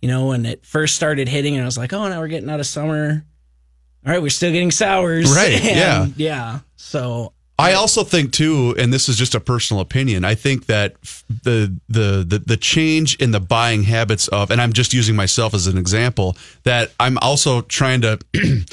[0.03, 2.51] you know, when it first started hitting, and I was like, oh, now we're getting
[2.51, 3.25] out of summer.
[4.05, 6.03] All right, we're still getting sours, Right, yeah.
[6.03, 6.59] And, yeah.
[6.77, 10.25] So I also think too, and this is just a personal opinion.
[10.25, 14.73] I think that the, the the the change in the buying habits of, and I'm
[14.73, 18.19] just using myself as an example, that I'm also trying to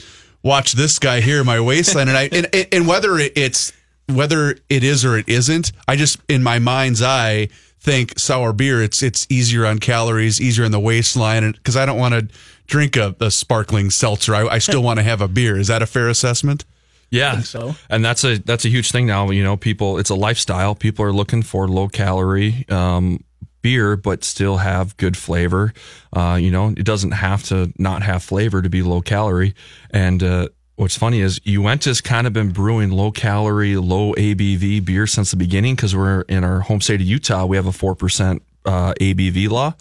[0.43, 3.71] watch this guy here, my waistline, and I and, and- and whether it's
[4.07, 8.81] whether it is or it isn't, I just in my mind's eye think sour beer.
[8.81, 12.27] It's it's easier on calories, easier in the waistline, and because I don't want to
[12.67, 15.57] drink a, a sparkling seltzer, I, I still want to have a beer.
[15.57, 16.65] Is that a fair assessment?
[17.11, 17.75] Yeah, so.
[17.89, 19.31] and that's a that's a huge thing now.
[19.31, 20.75] You know, people it's a lifestyle.
[20.75, 23.23] People are looking for low calorie um,
[23.61, 25.73] beer, but still have good flavor.
[26.13, 29.55] Uh, you know, it doesn't have to not have flavor to be low calorie.
[29.89, 35.05] And uh, what's funny is Uintas kind of been brewing low calorie, low ABV beer
[35.05, 37.45] since the beginning because we're in our home state of Utah.
[37.45, 39.75] We have a four percent uh, ABV law.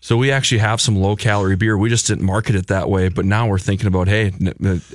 [0.00, 1.76] So we actually have some low calorie beer.
[1.76, 4.32] We just didn't market it that way, but now we're thinking about, hey,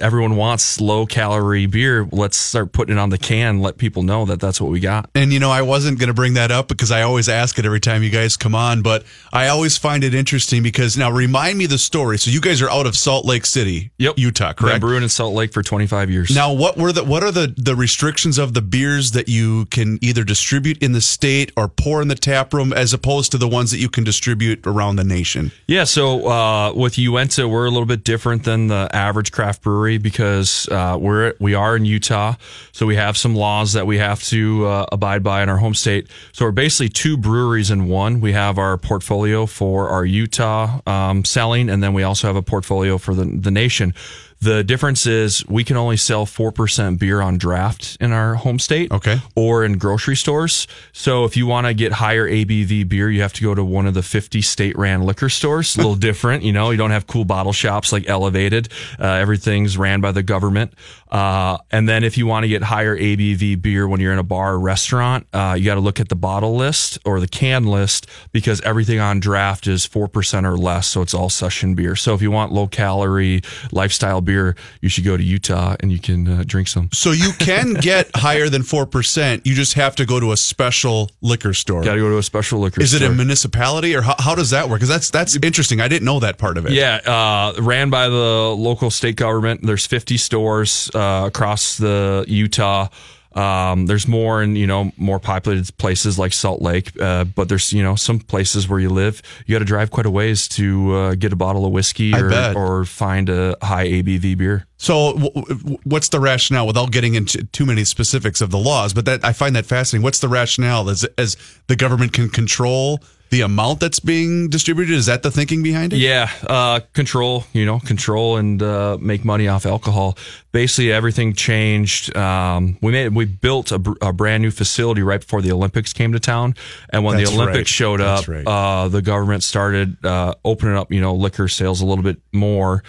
[0.01, 2.07] everyone wants low calorie beer.
[2.11, 3.61] Let's start putting it on the can.
[3.61, 5.09] Let people know that that's what we got.
[5.13, 7.65] And you know, I wasn't going to bring that up because I always ask it
[7.65, 11.57] every time you guys come on, but I always find it interesting because now remind
[11.57, 12.17] me the story.
[12.17, 14.75] So you guys are out of Salt Lake City, Yep, Utah, correct?
[14.75, 16.35] Been brewing in Salt Lake for 25 years.
[16.35, 19.99] Now, what were the what are the the restrictions of the beers that you can
[20.01, 23.47] either distribute in the state or pour in the tap room, as opposed to the
[23.47, 25.51] ones that you can distribute around the nation?
[25.67, 29.97] Yeah, so uh, with Uinta, we're a little bit different than the average craft brewery
[29.97, 32.35] because uh, we're we are in Utah,
[32.71, 35.73] so we have some laws that we have to uh, abide by in our home
[35.73, 36.07] state.
[36.31, 38.21] So we're basically two breweries in one.
[38.21, 42.43] We have our portfolio for our Utah um, selling, and then we also have a
[42.43, 43.93] portfolio for the the nation.
[44.41, 48.91] The difference is we can only sell 4% beer on draft in our home state
[48.91, 49.19] Okay.
[49.35, 50.67] or in grocery stores.
[50.91, 53.87] So if you want to get higher ABV beer, you have to go to one
[53.87, 55.75] of the 50 state ran liquor stores.
[55.75, 58.69] A little different, you know, you don't have cool bottle shops like Elevated.
[58.99, 60.73] Uh, everything's ran by the government.
[61.09, 64.23] Uh, and then if you want to get higher ABV beer when you're in a
[64.23, 67.65] bar or restaurant, uh, you got to look at the bottle list or the can
[67.65, 70.87] list because everything on draft is 4% or less.
[70.87, 71.95] So it's all session beer.
[71.95, 75.99] So if you want low calorie lifestyle beer, you should go to Utah and you
[75.99, 76.89] can uh, drink some.
[76.91, 79.45] So you can get higher than four percent.
[79.45, 81.83] You just have to go to a special liquor store.
[81.83, 82.83] Got to go to a special liquor store.
[82.83, 84.79] Is it a municipality or how, how does that work?
[84.79, 85.81] Because that's that's interesting.
[85.81, 86.73] I didn't know that part of it.
[86.73, 89.61] Yeah, uh, ran by the local state government.
[89.63, 92.89] There's 50 stores uh, across the Utah.
[93.35, 97.73] Um, there's more in you know more populated places like Salt Lake, uh, but there's
[97.73, 100.93] you know some places where you live, you got to drive quite a ways to
[100.95, 104.65] uh, get a bottle of whiskey or, or find a high ABV beer.
[104.77, 108.93] So, w- w- what's the rationale without getting into too many specifics of the laws?
[108.93, 110.03] But that I find that fascinating.
[110.03, 110.89] What's the rationale?
[110.89, 111.35] As as
[111.67, 114.93] the government can control the amount that's being distributed?
[114.93, 115.97] Is that the thinking behind it?
[115.97, 120.17] Yeah, uh, control, you know, control and uh, make money off alcohol.
[120.51, 122.15] Basically, everything changed.
[122.15, 126.13] Um, we made we built a, a brand new facility right before the Olympics came
[126.13, 126.55] to town,
[126.89, 127.67] and when That's the Olympics right.
[127.67, 128.45] showed up, right.
[128.45, 132.83] uh, the government started uh, opening up, you know, liquor sales a little bit more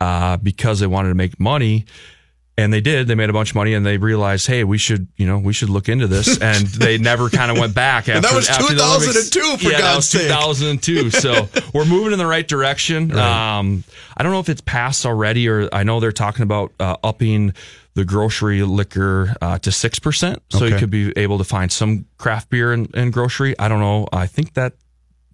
[0.00, 1.84] uh, because they wanted to make money.
[2.60, 3.06] And they did.
[3.06, 5.52] They made a bunch of money, and they realized, hey, we should, you know, we
[5.52, 6.38] should look into this.
[6.50, 8.08] And they never kind of went back.
[8.08, 10.22] After, And that was after the 2002, for yeah, that was sake.
[10.22, 11.10] 2002.
[11.20, 13.16] So we're moving in the right direction.
[13.16, 13.84] Um,
[14.16, 17.52] I don't know if it's passed already, or I know they're talking about uh, upping
[17.94, 22.06] the grocery liquor uh, to six percent, so you could be able to find some
[22.18, 23.58] craft beer in, in grocery.
[23.58, 24.06] I don't know.
[24.12, 24.74] I think that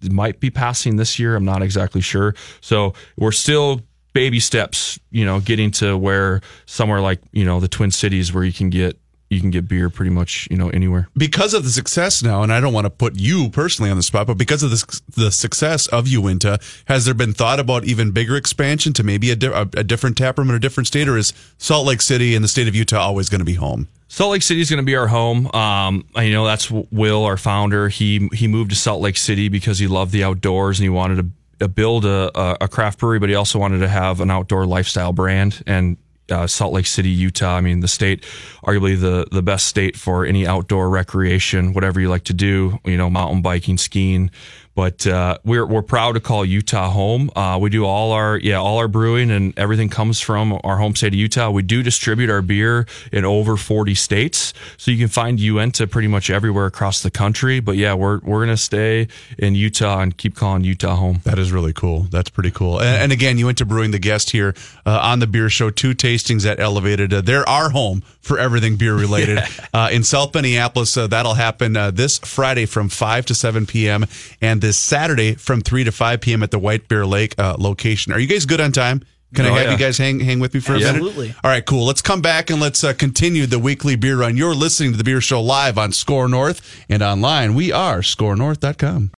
[0.03, 1.35] might be passing this year.
[1.35, 2.35] I'm not exactly sure.
[2.61, 3.81] So we're still
[4.17, 8.43] baby steps, you know, getting to where somewhere like you know the Twin Cities where
[8.43, 8.97] you can get
[9.29, 11.07] you can get beer pretty much you know anywhere.
[11.15, 14.01] because of the success now, and I don't want to put you personally on the
[14.01, 18.09] spot, but because of the, the success of Uinta, has there been thought about even
[18.09, 21.07] bigger expansion to maybe a, di- a, a different tap room in a different state,
[21.07, 23.87] or is Salt Lake City and the state of Utah always going to be home?
[24.07, 25.53] Salt Lake City is going to be our home.
[25.53, 27.89] Um, you know, that's Will, our founder.
[27.89, 31.17] He he moved to Salt Lake City because he loved the outdoors and he wanted
[31.17, 31.27] to
[31.61, 35.13] uh, build a, a, craft brewery, but he also wanted to have an outdoor lifestyle
[35.13, 35.63] brand.
[35.65, 35.97] And
[36.29, 38.23] uh, Salt Lake City, Utah, I mean, the state,
[38.63, 42.79] arguably the the best state for any outdoor recreation, whatever you like to do.
[42.85, 44.31] You know, mountain biking, skiing,
[44.77, 47.31] but uh, we're we're proud to call Utah home.
[47.35, 50.95] Uh, we do all our yeah all our brewing and everything comes from our home
[50.95, 51.49] state of Utah.
[51.49, 56.07] We do distribute our beer in over 40 states, so you can find Uinta pretty
[56.07, 57.59] much everywhere across the country.
[57.59, 59.07] But yeah, we're we're gonna stay
[59.39, 61.21] in Utah and keep calling Utah home.
[61.23, 62.01] That is really cool.
[62.11, 62.77] That's pretty cool.
[62.77, 64.53] And, and again, Uinta Brewing the Guest here
[64.85, 65.71] uh, on the beer show.
[65.71, 67.11] Two tastings at Elevated.
[67.11, 69.39] Uh, they're our home for everything beer related
[69.73, 70.95] uh, in South Minneapolis.
[70.95, 74.05] Uh, that'll happen uh, this Friday from 5 to 7 p.m.
[74.39, 76.43] and this Saturday from 3 to 5 p.m.
[76.43, 78.11] at the White Bear Lake uh, location.
[78.11, 79.01] Are you guys good on time?
[79.33, 79.71] Can I Oh, have yeah.
[79.71, 80.89] you guys hang hang with me for a minute?
[80.95, 81.35] Absolutely.
[81.43, 81.85] All right, cool.
[81.85, 84.35] Let's come back and let's uh, continue the weekly beer run.
[84.37, 87.53] You're listening to the Beer Show live on Score North and online.
[87.55, 89.11] We are scorenorth.com.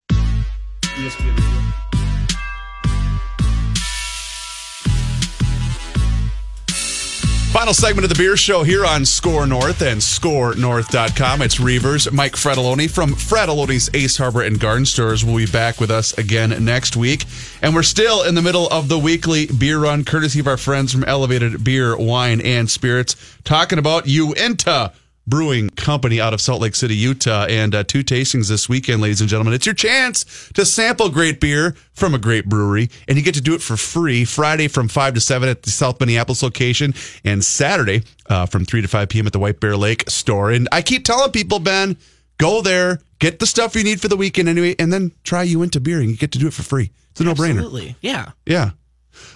[7.51, 11.41] Final segment of the beer show here on Score North and scorenorth.com.
[11.41, 12.11] It's Reavers.
[12.11, 16.63] Mike Fratallone from Fratallone's Ace Hardware and Garden Stores will be back with us again
[16.63, 17.25] next week.
[17.61, 20.91] And we're still in the middle of the weekly beer run, courtesy of our friends
[20.91, 24.91] from Elevated Beer, Wine, and Spirits, talking about Uinta.
[25.27, 29.19] Brewing Company out of Salt Lake City, Utah, and uh, two tastings this weekend, ladies
[29.19, 29.53] and gentlemen.
[29.53, 33.41] It's your chance to sample great beer from a great brewery, and you get to
[33.41, 36.93] do it for free Friday from 5 to 7 at the South Minneapolis location,
[37.25, 39.27] and Saturday uh, from 3 to 5 p.m.
[39.27, 40.51] at the White Bear Lake store.
[40.51, 41.97] And I keep telling people, Ben,
[42.37, 45.81] go there, get the stuff you need for the weekend anyway, and then try Uinta
[45.81, 46.91] beer, and you get to do it for free.
[47.11, 47.57] It's a no brainer.
[47.57, 47.95] Absolutely.
[48.01, 48.31] Yeah.
[48.45, 48.71] Yeah.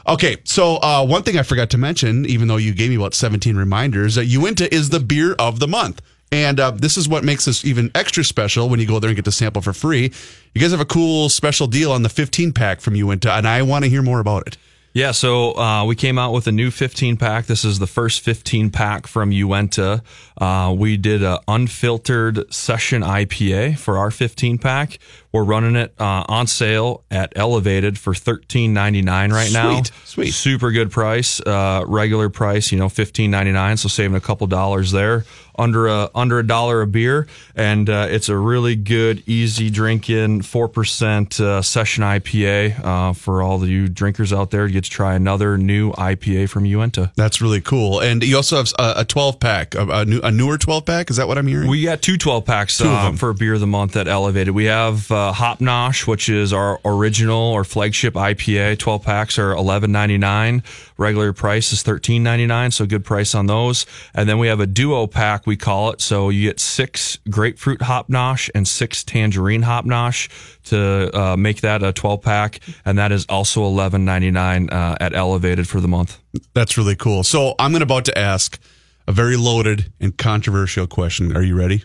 [0.07, 3.13] Okay, so uh, one thing I forgot to mention, even though you gave me about
[3.13, 6.01] 17 reminders, uh, Uinta is the beer of the month.
[6.31, 9.15] And uh, this is what makes this even extra special when you go there and
[9.15, 10.13] get to sample for free.
[10.53, 13.61] You guys have a cool special deal on the 15 pack from Uinta, and I
[13.63, 14.57] want to hear more about it.
[14.93, 17.45] Yeah, so uh, we came out with a new 15 pack.
[17.45, 20.03] This is the first 15 pack from Uinta.
[20.41, 24.97] Uh, we did a unfiltered session IPA for our 15 pack.
[25.31, 29.75] We're running it uh, on sale at Elevated for $13.99 right now.
[29.75, 30.31] Sweet, sweet.
[30.31, 31.39] Super good price.
[31.39, 33.79] Uh, regular price, you know, $15.99.
[33.79, 35.23] So saving a couple dollars there.
[35.59, 40.43] Under a under a dollar a beer, and uh, it's a really good, easy drinking
[40.43, 44.65] four percent uh, session IPA uh, for all the you drinkers out there.
[44.65, 47.11] You get to try another new IPA from Uinta.
[47.17, 47.99] That's really cool.
[47.99, 51.09] And you also have a, a 12 pack, a, a, new, a newer 12 pack.
[51.09, 51.69] Is that what I'm hearing?
[51.69, 54.53] We got two 12 packs of uh, for beer of the month at Elevated.
[54.53, 58.79] We have uh, Hop Nosh, which is our original or flagship IPA.
[58.79, 60.63] 12 packs are $11.99.
[60.97, 63.85] Regular price is $13.99, so good price on those.
[64.13, 66.01] And then we have a duo pack, we call it.
[66.01, 70.29] So you get six grapefruit Hop Nosh and six tangerine Hop Nosh
[70.65, 72.59] to uh, make that a 12 pack.
[72.85, 76.19] And that is also $11.99 uh, at Elevated for the month.
[76.53, 77.23] That's really cool.
[77.23, 78.59] So I'm going about to ask
[79.07, 81.35] a very loaded and controversial question.
[81.35, 81.83] Are you ready?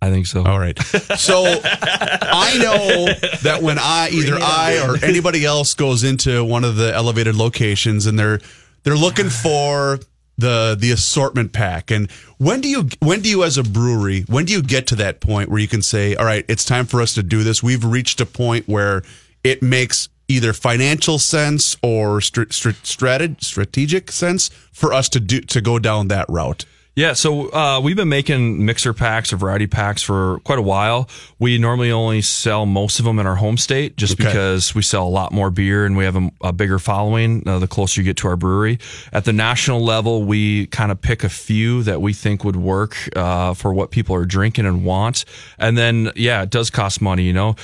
[0.00, 0.42] I think so.
[0.44, 0.76] All right.
[1.16, 3.06] So I know
[3.42, 8.06] that when I either I or anybody else goes into one of the elevated locations
[8.06, 8.40] and they're
[8.82, 10.00] they're looking for
[10.38, 14.44] the the assortment pack and when do you when do you as a brewery when
[14.46, 17.02] do you get to that point where you can say all right it's time for
[17.02, 19.02] us to do this we've reached a point where
[19.44, 25.78] it makes either financial sense or strateg- strategic sense for us to do to go
[25.78, 26.64] down that route
[26.94, 31.08] Yeah, so uh, we've been making mixer packs or variety packs for quite a while.
[31.38, 34.24] We normally only sell most of them in our home state just Okay.
[34.24, 37.58] because we sell a lot more beer and we have a, a bigger following uh,
[37.60, 38.78] the closer you get to our brewery.
[39.10, 42.94] At the national level, we kind of pick a few that we think would work
[43.16, 45.24] uh, for what people are drinking and want.
[45.58, 47.56] And then, yeah, it does cost money, you know.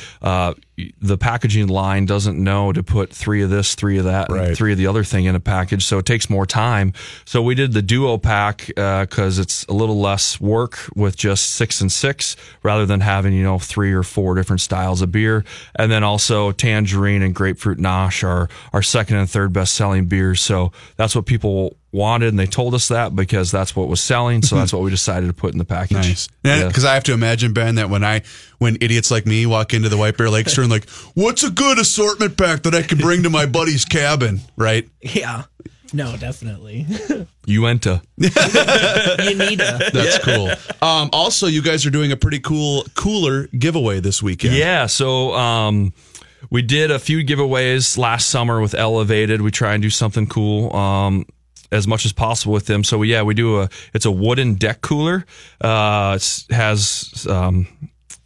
[0.79, 4.49] Uh, the packaging line doesn't know to put three of this, three of that, Right.
[4.49, 6.93] and three of the other thing in a package, so it takes more time.
[7.25, 11.81] So we did the duo pack because it's a little less work with just six
[11.81, 15.45] and six rather than having you know three or four different styles of beer.
[15.75, 20.41] And then also tangerine and grapefruit nosh are our second and third best selling beers.
[20.43, 24.43] So that's what people wanted, and they told us that because that's what was selling.
[24.43, 25.97] So that's what we decided to put in the package.
[25.97, 26.29] Nice.
[26.45, 26.67] Yeah.
[26.67, 28.23] Because I have to imagine, Ben, that when I
[28.59, 31.51] when idiots like me walk into the White Bear Lake store and like, what's a
[31.51, 34.41] good assortment pack that I can bring to my buddy's cabin?
[34.57, 34.89] Right?
[35.01, 35.45] Yeah.
[35.93, 36.87] No, definitely.
[37.47, 38.03] Uinta.
[38.19, 39.91] you need to.
[39.93, 40.51] That's cool.
[40.87, 44.55] Um, also, you guys are doing a pretty cool cooler giveaway this weekend.
[44.55, 45.95] Yeah, so um,
[46.51, 49.41] we did a few giveaways last summer with Elevated.
[49.41, 50.75] We try and do something cool.
[50.77, 51.25] Um,
[51.71, 52.85] as much as possible with them.
[52.85, 53.69] So yeah, we do a.
[53.95, 55.25] It's a wooden deck cooler.
[55.61, 57.67] Uh, it has um,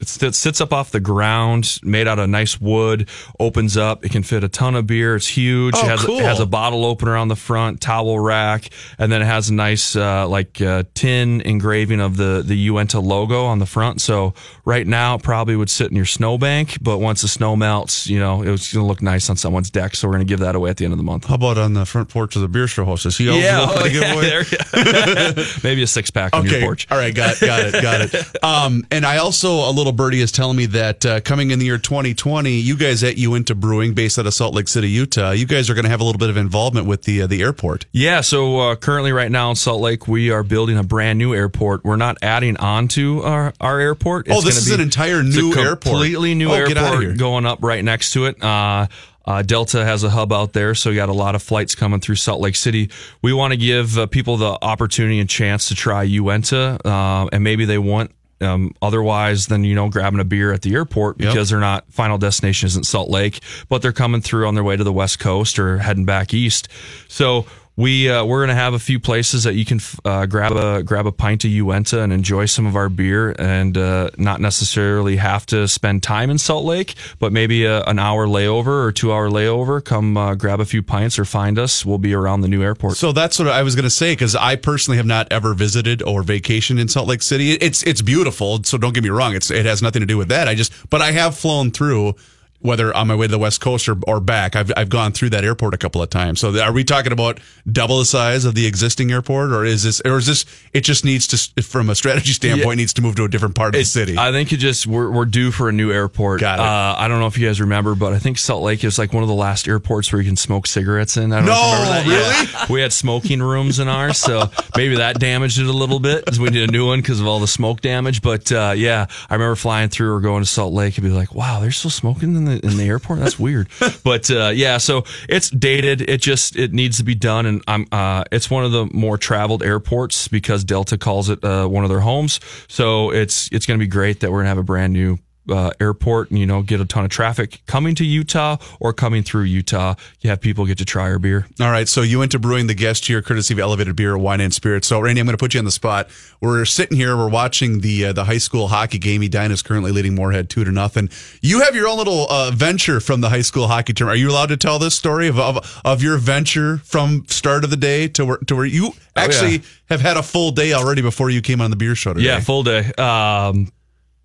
[0.03, 4.05] It's, it sits up off the ground, made out of nice wood, opens up.
[4.05, 5.17] It can fit a ton of beer.
[5.17, 5.75] It's huge.
[5.77, 6.19] Oh, it, has, cool.
[6.19, 8.69] it has a bottle opener on the front, towel rack,
[8.99, 13.01] and then it has a nice uh, like uh, tin engraving of the the Uinta
[13.01, 14.01] logo on the front.
[14.01, 18.09] So right now, it probably would sit in your snowbank, but once the snow melts,
[18.09, 19.95] you know, it's going to look nice on someone's deck.
[19.95, 21.27] So we're going to give that away at the end of the month.
[21.27, 23.07] How about on the front porch of the beer show host?
[23.07, 26.89] Is he eligible for oh, yeah, there- maybe a six pack on your porch.
[26.91, 28.27] All right, got it, got it, got it.
[28.43, 31.67] Um, and I also a little birdie is telling me that uh, coming in the
[31.67, 35.47] year 2020, you guys at Uinta Brewing, based out of Salt Lake City, Utah, you
[35.47, 37.87] guys are going to have a little bit of involvement with the uh, the airport.
[37.93, 41.35] Yeah, so uh, currently, right now in Salt Lake, we are building a brand new
[41.35, 41.85] airport.
[41.85, 44.27] We're not adding on to our, our airport.
[44.31, 45.81] Oh, this gonna is an entire it's new airport.
[45.83, 47.03] Completely new Oh, get outta here.
[47.11, 48.43] airport going up right next to it.
[48.43, 48.87] Uh,
[49.25, 52.01] uh, Delta has a hub out there, so you got a lot of flights coming
[52.01, 52.91] through Salt Lake City.
[53.23, 57.45] We want to give uh, people the opportunity and chance to try Uinta, uh, and
[57.45, 58.11] maybe they want
[58.43, 61.33] um, otherwise than you know grabbing a beer at the airport Yep.
[61.33, 64.77] because they're not final destination isn't Salt Lake, but they're coming through on their way
[64.77, 66.69] to the West Coast or heading back east.
[67.09, 67.47] So
[67.77, 71.07] we uh, we're gonna have a few places that you can uh, grab a grab
[71.07, 75.47] a pint of Uinta and enjoy some of our beer, and uh, not necessarily have
[75.47, 79.29] to spend time in Salt Lake, but maybe a, an hour layover or two hour
[79.31, 79.83] layover.
[79.83, 81.85] Come uh, grab a few pints or find us.
[81.85, 82.97] We'll be around the new airport.
[82.97, 86.23] So that's what I was to say because I personally have not ever visited or
[86.23, 87.53] vacationed in Salt Lake City.
[87.53, 89.35] It's it's beautiful, so don't get me wrong.
[89.35, 90.47] It's it has nothing to do with that.
[90.47, 92.15] I just but I have flown through.
[92.63, 95.31] Whether on my way to the West Coast or, or back, I've, I've gone through
[95.31, 96.41] that airport a couple of times.
[96.41, 97.41] So are we talking about
[97.71, 100.45] double the size of the existing airport, or is this, or is this?
[100.73, 103.75] It just needs to, from a strategy standpoint, needs to move to a different part
[103.75, 104.17] of the city.
[104.17, 106.41] I think it just we're, we're due for a new airport.
[106.41, 106.63] Got it.
[106.63, 109.13] Uh, I don't know if you guys remember, but I think Salt Lake is like
[109.13, 111.33] one of the last airports where you can smoke cigarettes in.
[111.33, 112.53] I don't know if you No, remember that.
[112.53, 112.67] Yeah.
[112.73, 116.39] we had smoking rooms in ours, so maybe that damaged it a little bit.
[116.39, 118.23] We need a new one because of all the smoke damage.
[118.23, 121.35] But uh, yeah, I remember flying through or going to Salt Lake and be like,
[121.35, 123.21] "Wow, they're still smoking in the in the airport.
[123.21, 123.69] That's weird."
[124.05, 126.03] but uh, yeah, so it's dated.
[126.03, 129.19] It just it needs to be done, and I'm uh, it's one of the more
[129.19, 132.41] traveled airports because Delta calls it uh, one of their homes.
[132.69, 135.19] So it's it's going to be great that we're going to have a brand new
[135.53, 139.23] uh, airport and you know get a ton of traffic coming to Utah or coming
[139.23, 139.95] through Utah.
[140.21, 141.47] You have people get to try our beer.
[141.61, 144.89] All right, so Uinta brewing the guest here, courtesy of Elevated Beer, Wine and Spirits.
[144.89, 146.09] So, Randy, I'm going to put you on the spot.
[146.41, 149.23] We're sitting here, we're watching the uh, the high school hockey game.
[149.23, 151.09] Edina is currently leading Moorhead two to nothing.
[151.41, 154.19] You have your own little uh, venture from the high school hockey tournament.
[154.19, 157.71] Are you allowed to tell this story of of, of your venture from start of
[157.71, 161.31] the day to where to where you actually have had a full day already before
[161.31, 162.27] you came on the beer show today?
[162.27, 162.93] Yeah, full day.
[162.95, 163.73] Um,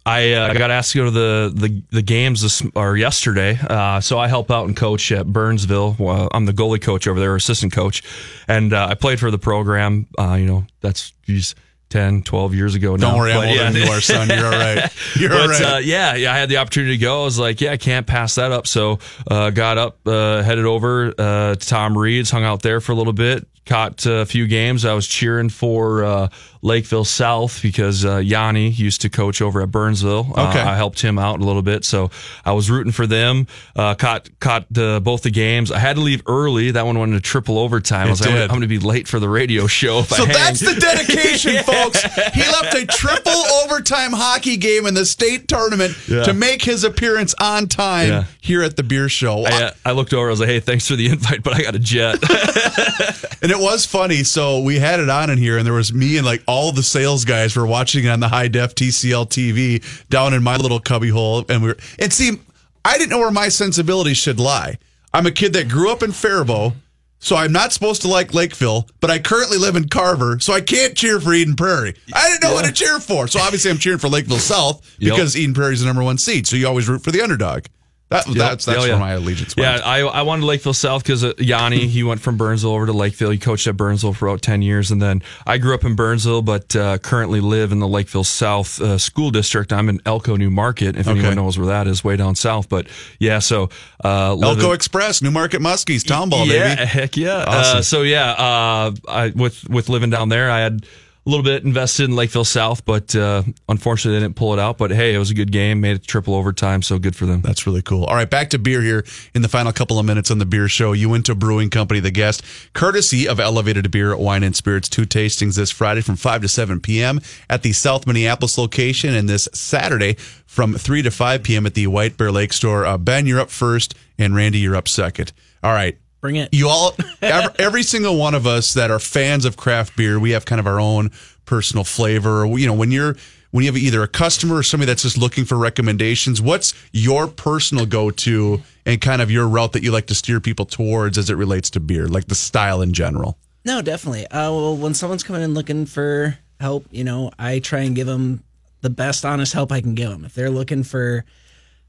[0.08, 4.00] I uh, got asked to go to the the, the games this or yesterday, uh,
[4.00, 5.96] so I help out and coach at Burnsville.
[6.00, 8.04] Well, I'm the goalie coach over there, assistant coach,
[8.48, 10.08] and uh, I played for the program.
[10.18, 11.56] Uh, you know, that's geez,
[11.90, 13.12] 10, 12 years ago now.
[13.12, 13.72] Don't worry, I'm older yeah.
[13.72, 14.28] than you are, son.
[14.30, 14.90] You're all right.
[15.16, 15.62] You're but all right.
[15.62, 17.22] uh, yeah, yeah, I had the opportunity to go.
[17.22, 18.68] I was like, yeah, I can't pass that up.
[18.68, 19.00] So
[19.30, 22.96] uh, got up, uh, headed over uh, to Tom Reid's, hung out there for a
[22.96, 24.84] little bit, caught a few games.
[24.84, 26.28] I was cheering for uh,
[26.62, 30.32] Lakeville South because uh, Yanni used to coach over at Burnsville.
[30.36, 30.60] Uh, Okay.
[30.62, 32.10] I helped him out a little bit, so
[32.46, 33.48] I was rooting for them.
[33.76, 35.72] Uh, caught caught uh, both the games.
[35.72, 36.72] I had to leave early.
[36.72, 38.08] That one went into triple overtime.
[38.08, 38.40] I was like, I'm did.
[38.40, 40.00] gonna- I'm going to be late for the radio show.
[40.00, 42.02] If So I that's the dedication, folks.
[42.34, 43.32] He left a triple
[43.64, 46.24] overtime hockey game in the state tournament Yeah.
[46.24, 48.24] to make his appearance on time Yeah.
[48.40, 49.44] here at the beer show.
[49.46, 50.28] I, uh, I looked over.
[50.28, 52.20] I was like, "Hey, thanks for the invite, but I got a jet."
[53.42, 54.24] and it was funny.
[54.24, 56.84] So we had it on in here, and there was me and like all the
[56.84, 60.80] sales guys were watching it on the high def TCL TV down in my little
[60.80, 61.78] cubby hole, and we were.
[62.00, 62.40] And see,
[62.86, 64.78] I didn't know where my sensibilities should lie.
[65.14, 66.74] I'm a kid that grew up in Faribault.
[67.20, 70.62] So I'm not supposed to like Lakeville, but I currently live in Carver, so I
[70.62, 71.96] can't cheer for Eden Prairie.
[72.14, 73.28] I didn't know what to cheer for.
[73.28, 75.14] So obviously I'm cheering for Lakeville South Yep.
[75.16, 76.46] because Eden Prairie is the number one seed.
[76.46, 77.66] So you always root for the underdog.
[78.10, 79.80] That, that's that's Oh, where my allegiance went.
[79.80, 82.94] Yeah, I, I wanted Lakeville South because uh, Yanni, he went from Burnsville over to
[82.94, 83.32] Lakeville.
[83.32, 84.92] He coached at Burnsville for about 10 years.
[84.92, 88.80] And then I grew up in Burnsville, but uh, currently live in the Lakeville South
[88.82, 89.74] uh, school district.
[89.74, 91.20] I'm in Elko New Market, if Okay.
[91.20, 92.70] anyone knows where that is, way down south.
[92.70, 92.88] But
[93.20, 93.70] yeah, so.
[94.02, 96.86] Uh, Elko in- Express, Newmarket Muskies, town ball, yeah, baby.
[96.88, 97.44] heck yeah.
[97.46, 97.78] Awesome.
[97.80, 100.86] Uh, so yeah, uh, I, with with living down there, I had
[101.28, 104.78] a little bit invested in Lakeville South, but uh, unfortunately, they didn't pull it out.
[104.78, 105.82] But hey, it was a good game.
[105.82, 107.42] Made it triple overtime, so good for them.
[107.42, 108.06] That's really cool.
[108.06, 109.04] All right, back to beer here
[109.36, 110.94] in the final couple of minutes on the beer show.
[110.94, 114.88] Uinta Brewing Company, the guest, courtesy of Elevated Beer, Wine and Spirits.
[114.88, 117.20] Two tastings this Friday from 5 to 7 p.m.
[117.50, 120.14] at the South Minneapolis location, and this Saturday
[120.46, 121.66] from 3 to 5 p.m.
[121.66, 122.86] at the White Bear Lake store.
[122.86, 125.34] Uh, ben, you're up first, and Randy, you're up second.
[125.62, 125.98] All right.
[126.28, 126.54] Bring it.
[126.54, 130.32] You all, every, every single one of us that are fans of craft beer, we
[130.32, 131.10] have kind of our own
[131.46, 132.46] personal flavor.
[132.46, 133.16] You know, when you're
[133.52, 137.28] when you have either a customer or somebody that's just looking for recommendations, what's your
[137.28, 141.18] personal go to and kind of your route that you like to steer people towards
[141.18, 143.38] as it relates to beer, like the style in general?
[143.64, 144.28] No, definitely.
[144.28, 148.08] Uh, well, when someone's coming in looking for help, you know, I try and give
[148.08, 148.44] them
[148.82, 150.26] the best honest help I can give them.
[150.26, 151.24] If they're looking for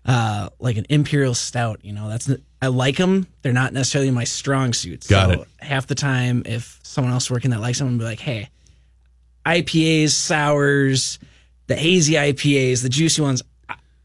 [0.05, 2.31] uh, like an imperial stout, you know, that's
[2.61, 3.27] I like them.
[3.43, 5.07] They're not necessarily my strong suits.
[5.07, 5.49] Got so it.
[5.59, 8.49] Half the time, if someone else working that likes them, I'll be like, hey,
[9.47, 11.19] IPAs, sours,
[11.67, 13.43] the hazy IPAs, the juicy ones.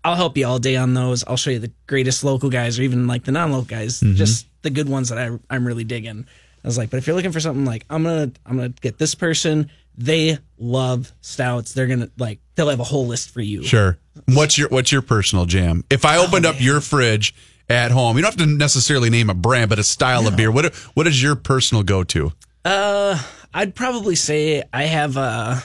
[0.05, 1.23] I'll help you all day on those.
[1.25, 4.15] I'll show you the greatest local guys, or even like the non-local guys, Mm-hmm.
[4.15, 6.25] just the good ones that I, I'm really digging.
[6.63, 8.97] I was like, but if you're looking for something like I'm gonna I'm gonna get
[8.97, 9.69] this person.
[9.95, 11.73] They love stouts.
[11.73, 13.63] They're gonna like they'll have a whole list for you.
[13.63, 13.97] Sure.
[14.25, 15.83] What's your What's your personal jam?
[15.89, 17.35] If I opened up your fridge
[17.69, 20.51] at home, you don't have to necessarily name a brand, but a style of beer.
[20.51, 22.31] What What is your personal go to?
[22.65, 23.21] Uh,
[23.53, 25.59] I'd probably say I have uh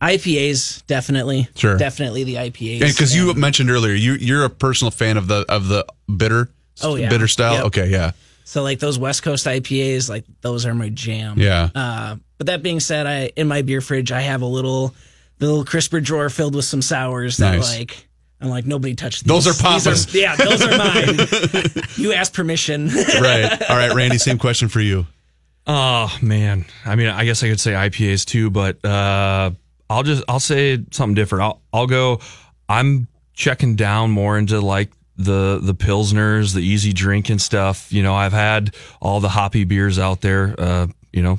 [0.00, 1.48] IPAs definitely.
[1.56, 1.76] Sure.
[1.76, 2.80] definitely the IPAs.
[2.80, 5.84] Because you mentioned earlier, you you're a personal fan of the of the
[6.14, 6.48] bitter.
[6.82, 7.08] Oh, yeah.
[7.08, 7.54] bitter style.
[7.54, 7.64] Yep.
[7.66, 8.12] Okay, yeah,
[8.44, 11.36] So like those West Coast IPAs, like those are my jam.
[11.40, 11.70] yeah.
[11.74, 14.94] Uh, but that being said, I in my beer fridge I have a little
[15.38, 17.76] the little crisper drawer filled with some sours that Nice.
[17.78, 18.07] like
[18.40, 19.60] I'm like nobody touched Those these.
[19.60, 20.14] are These Papa's.
[20.14, 21.84] yeah, those are mine.
[21.96, 22.86] you asked permission.
[23.20, 23.70] right.
[23.70, 24.18] All right, Randy.
[24.18, 25.06] Same question for you.
[25.66, 29.50] Oh man, I mean, I guess I could say IPAs too, but uh,
[29.90, 31.42] I'll just I'll say something different.
[31.44, 32.20] I'll I'll go.
[32.68, 37.92] I'm checking down more into like the the pilsners, the easy drinking stuff.
[37.92, 40.54] You know, I've had all the hoppy beers out there.
[40.56, 41.38] Uh, you know,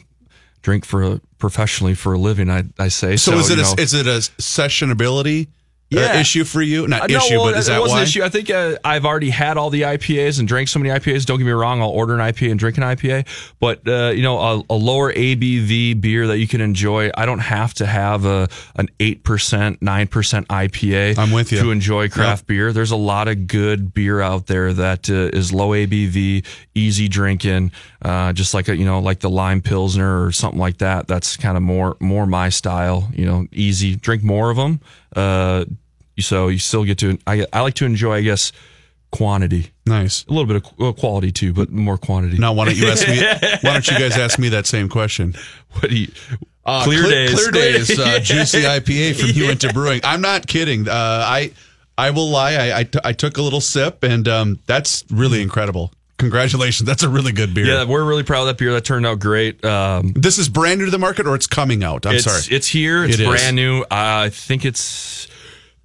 [0.62, 2.50] drink for professionally for a living.
[2.52, 3.38] I I say So, so.
[3.40, 3.76] is it a, know.
[3.82, 5.48] is it a sessionability
[5.92, 6.20] uh, Yeah.
[6.20, 6.88] issue for you?
[6.88, 8.02] Not Uh, no, issue, well, but is that wasn't why?
[8.02, 8.24] an issue.
[8.24, 11.26] I think uh, I've already had all the IPAs and drank so many IPAs.
[11.26, 13.26] Don't get me wrong, I'll order an IPA and drink an IPA.
[13.60, 17.10] But uh, you know, a, a lower ABV beer that you can enjoy.
[17.18, 21.18] I don't have to have a an eight percent, nine percent IPA.
[21.18, 21.60] I'm with you.
[21.62, 22.72] to enjoy craft beer.
[22.72, 27.72] There's a lot of good beer out there that uh, is low ABV, easy drinking,
[28.02, 31.08] uh, just like a you know like the lime pilsner or something like that.
[31.08, 33.10] That's kind of more more my style.
[33.14, 33.96] You know, easy.
[33.96, 34.80] Drink more of them.
[35.16, 35.66] Uh,
[36.20, 37.18] so you still get to.
[37.26, 38.52] I, I like to enjoy, I guess,
[39.12, 39.72] quantity.
[39.86, 40.26] nice.
[40.26, 42.38] A little bit of qu- quality too, but more quantity.
[42.38, 43.18] Now, why don't you ask me?
[43.62, 45.34] why don't you guys ask me that same question?
[45.74, 46.12] What do you?
[46.66, 47.34] Uh, clear Cle- days.
[47.34, 48.00] Clear days.
[48.00, 50.02] Uh, juicy IPA from Uinta Brewing.
[50.04, 50.88] I'm not kidding.
[50.88, 51.52] Uh, I
[51.98, 52.54] I will lie.
[52.54, 55.92] I, I, t- I took a little sip, and um, that's really incredible.
[56.20, 56.86] Congratulations.
[56.86, 57.66] That's a really good beer.
[57.66, 58.74] Yeah, we're really proud of that beer.
[58.74, 59.64] That turned out great.
[59.66, 62.06] Um, This is brand new to the market, or it's coming out.
[62.06, 62.56] I'm it's, sorry.
[62.56, 63.04] It's here.
[63.04, 63.28] It's It is.
[63.28, 63.84] brand new.
[63.90, 65.28] I think it's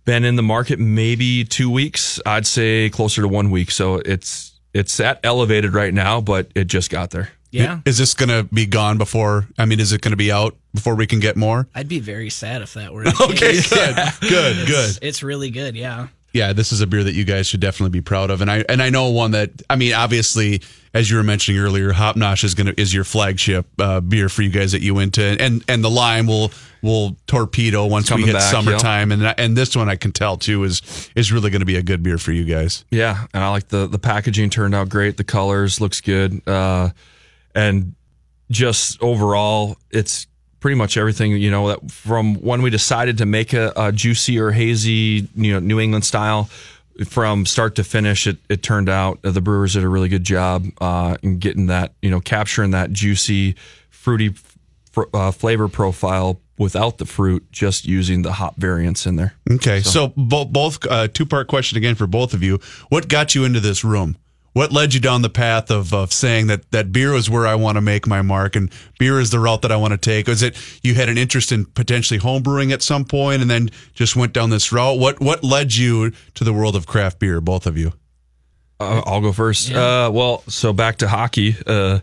[0.05, 2.21] been in the market maybe two weeks.
[2.27, 3.71] I'd say closer to one week.
[3.71, 7.31] So it's it's at elevated right now, but it just got there.
[7.53, 9.47] yeah, Is this going to be gone before?
[9.57, 11.69] I mean, is it going to be out before we can get more?
[11.77, 13.71] I'd be very sad if that were the Okay, case.
[13.71, 14.91] good, good, good.
[14.91, 15.77] It's, it's really good.
[15.77, 16.09] Yeah.
[16.35, 18.65] Yeah, this is a beer that you guys should definitely be proud of, and I
[18.69, 20.63] and I know one that I mean, obviously,
[20.93, 24.43] as you were mentioning earlier, Hop Nosh is gonna is your flagship uh, beer for
[24.43, 26.51] you guys that Uinta, and and the lime will
[26.83, 30.65] will torpedo once we hit back, summertime, and and this one I can tell too
[30.65, 32.85] is is really going to be a good beer for you guys.
[32.91, 35.17] Yeah, and I like the the packaging turned out great.
[35.17, 36.91] The colors looks good, uh,
[37.55, 37.95] and
[38.51, 40.27] just overall, it's
[40.65, 44.41] pretty much everything you know that from when we decided to make a, a juicy
[44.41, 46.49] or hazy, you know, New England style.
[47.07, 50.65] From start to finish, it, it turned out the brewers did a really good job
[50.81, 53.57] uh, in getting that, you know, capturing that juicy,
[53.91, 54.33] fruity
[54.91, 59.35] fr- uh, flavor profile without the fruit, just using the hop variants in there.
[59.51, 62.59] Okay, so, bo- both uh, two part question again for both of you.
[62.89, 64.17] What got you into this room?
[64.55, 67.57] What led you down the path of, of saying that, that beer is where I
[67.57, 70.29] want to make my mark and beer is the route that I want to take?
[70.29, 74.15] Was it you had an interest in potentially homebrewing at some point and then just
[74.15, 74.99] went down this route?
[74.99, 77.95] What what led you to the world of craft beer, both of you?
[78.79, 79.73] Uh, I'll go first.
[79.73, 81.57] Uh, well, so back to hockey.
[81.67, 82.01] Uh,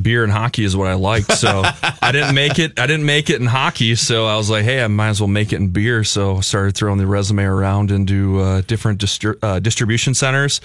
[0.00, 1.32] beer and hockey is what I liked.
[1.32, 1.62] So
[2.02, 2.78] I didn't make it.
[2.78, 3.94] I didn't make it in hockey.
[3.94, 6.04] So I was like, hey, I might as well make it in beer.
[6.04, 10.60] So I started throwing the resume around into uh, different distri- uh, distribution centers.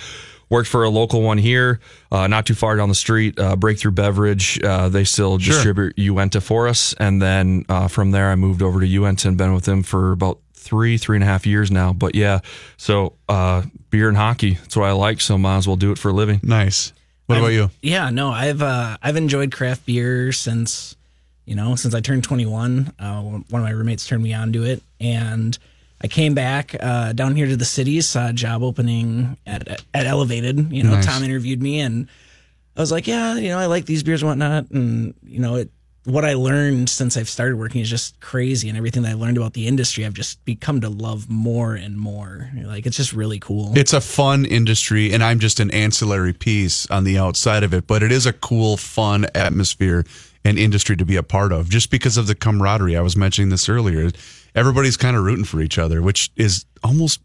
[0.49, 1.79] Worked for a local one here,
[2.11, 3.39] uh, not too far down the street.
[3.39, 4.61] Uh, Breakthrough Beverage.
[4.63, 6.93] Uh, they still distribute Uinta for us.
[6.99, 10.11] And then uh, from there, I moved over to Uinta and been with them for
[10.11, 11.91] about three, three and a half years now.
[11.91, 12.41] But yeah,
[12.77, 14.55] so uh, beer and hockey.
[14.55, 15.21] That's what I like.
[15.21, 16.39] So might as well do it for a living.
[16.43, 16.93] Nice.
[17.25, 17.69] What about you?
[17.81, 20.95] Yeah, no, I've uh, I've enjoyed craft beer since
[21.45, 22.93] you know since I turned 21.
[22.99, 25.57] Uh, one of my roommates turned me on to it, and
[26.01, 30.05] I came back uh, down here to the city, saw a job opening at at
[30.05, 30.71] Elevated.
[30.71, 31.05] You know, Nice.
[31.05, 32.07] Tom interviewed me, and
[32.75, 35.55] I was like, yeah, you know, I like these beers and whatnot, and you know,
[35.55, 35.69] it
[36.05, 39.37] what I learned since I've started working is just crazy, and everything that I learned
[39.37, 42.51] about the industry, I've just become to love more and more.
[42.63, 43.71] Like it's just really cool.
[43.77, 47.87] It's a fun industry, and I'm just an ancillary piece on the outside of it,
[47.87, 50.05] but it is a cool, fun atmosphere
[50.45, 52.97] and industry to be a part of just because of the camaraderie.
[52.97, 54.11] I was mentioning this earlier.
[54.55, 57.21] Everybody's kind of rooting for each other, which is almost